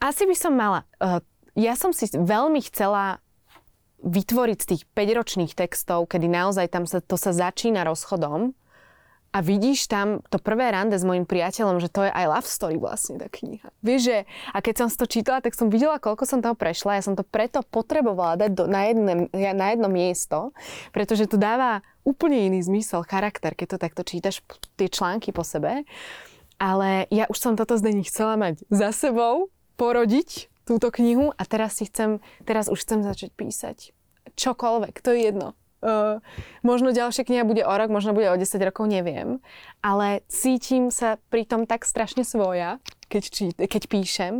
Asi 0.00 0.28
by 0.28 0.36
som 0.36 0.52
mala... 0.56 0.84
Uh, 1.00 1.20
ja 1.56 1.72
som 1.72 1.88
si 1.88 2.04
veľmi 2.12 2.60
chcela 2.68 3.24
vytvoriť 4.06 4.58
z 4.62 4.68
tých 4.70 4.82
5-ročných 4.94 5.52
textov, 5.52 6.06
kedy 6.06 6.30
naozaj 6.30 6.70
tam 6.70 6.86
sa, 6.86 7.02
to 7.02 7.18
sa 7.18 7.34
začína 7.34 7.82
rozchodom 7.82 8.54
a 9.34 9.44
vidíš 9.44 9.92
tam 9.92 10.24
to 10.32 10.40
prvé 10.40 10.72
rande 10.72 10.96
s 10.96 11.04
mojim 11.04 11.28
priateľom, 11.28 11.76
že 11.76 11.92
to 11.92 12.08
je 12.08 12.10
aj 12.14 12.24
love 12.24 12.48
story 12.48 12.80
vlastne 12.80 13.20
tá 13.20 13.28
kniha. 13.28 13.68
Vieš, 13.84 14.00
že 14.00 14.16
a 14.54 14.58
keď 14.64 14.74
som 14.80 14.88
to 14.88 15.04
čítala, 15.04 15.44
tak 15.44 15.52
som 15.52 15.68
videla, 15.68 16.00
koľko 16.00 16.24
som 16.24 16.40
toho 16.40 16.56
prešla. 16.56 16.96
Ja 16.96 17.04
som 17.04 17.18
to 17.18 17.26
preto 17.26 17.60
potrebovala 17.66 18.40
dať 18.40 18.50
do, 18.56 18.64
na, 18.64 18.88
jedné, 18.88 19.28
na 19.34 19.66
jedno 19.76 19.92
miesto, 19.92 20.56
pretože 20.94 21.28
to 21.28 21.36
dáva 21.36 21.84
úplne 22.00 22.48
iný 22.48 22.64
zmysel, 22.64 23.04
charakter, 23.04 23.52
keď 23.52 23.76
to 23.76 23.82
takto 23.82 24.02
čítaš, 24.06 24.40
tie 24.78 24.88
články 24.88 25.36
po 25.36 25.44
sebe. 25.44 25.84
Ale 26.56 27.04
ja 27.12 27.28
už 27.28 27.36
som 27.36 27.52
toto 27.58 27.76
zdení 27.76 28.08
chcela 28.08 28.40
mať 28.40 28.64
za 28.72 28.88
sebou, 28.94 29.52
porodiť 29.76 30.48
túto 30.64 30.88
knihu 30.88 31.30
a 31.36 31.42
teraz 31.44 31.76
si 31.76 31.84
chcem, 31.84 32.24
teraz 32.48 32.72
už 32.72 32.80
chcem 32.80 33.04
začať 33.04 33.36
písať. 33.36 33.95
Čokoľvek, 34.34 34.94
to 35.04 35.14
je 35.14 35.30
jedno 35.30 35.54
Uh, 35.84 36.24
možno 36.64 36.88
ďalšia 36.88 37.28
kniha 37.28 37.44
bude 37.44 37.60
o 37.60 37.68
rok, 37.68 37.92
možno 37.92 38.16
bude 38.16 38.32
o 38.32 38.36
10 38.40 38.48
rokov, 38.64 38.88
neviem. 38.88 39.44
Ale 39.84 40.24
cítim 40.24 40.88
sa 40.88 41.20
pri 41.28 41.44
tom 41.44 41.68
tak 41.68 41.84
strašne 41.84 42.24
svoja, 42.24 42.80
keď, 43.12 43.22
či, 43.28 43.44
keď 43.52 43.82
píšem, 43.84 44.34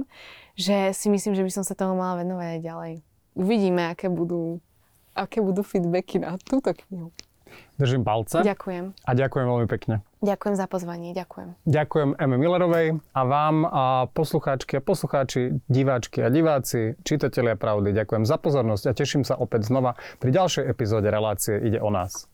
že 0.57 0.97
si 0.97 1.13
myslím, 1.13 1.37
že 1.37 1.45
by 1.45 1.53
som 1.53 1.63
sa 1.63 1.77
tomu 1.77 2.01
mala 2.01 2.25
venovať 2.25 2.49
aj 2.57 2.61
ďalej. 2.65 2.93
Uvidíme, 3.37 3.93
aké 3.93 4.09
budú, 4.09 4.65
aké 5.13 5.45
budú 5.45 5.61
feedbacky 5.61 6.25
na 6.25 6.41
túto 6.41 6.73
knihu. 6.73 7.13
Držím 7.77 8.01
palce. 8.01 8.41
Ďakujem. 8.41 8.97
A 9.05 9.11
ďakujem 9.13 9.47
veľmi 9.47 9.69
pekne. 9.69 10.01
Ďakujem 10.25 10.55
za 10.57 10.67
pozvanie, 10.67 11.13
ďakujem. 11.13 11.61
Ďakujem 11.69 12.11
Eme 12.17 12.37
Millerovej 12.41 12.87
a 13.13 13.21
vám, 13.29 13.57
a 13.69 13.85
poslucháčky 14.09 14.81
a 14.81 14.83
poslucháči, 14.83 15.61
diváčky 15.69 16.25
a 16.25 16.33
diváci, 16.33 16.97
čitatelia 17.05 17.53
pravdy. 17.53 17.93
Ďakujem 17.93 18.25
za 18.25 18.41
pozornosť 18.41 18.85
a 18.89 18.97
teším 18.97 19.29
sa 19.29 19.37
opäť 19.37 19.69
znova 19.69 19.93
pri 20.17 20.33
ďalšej 20.33 20.65
epizóde 20.73 21.13
relácie 21.13 21.61
Ide 21.61 21.85
o 21.85 21.93
nás. 21.93 22.29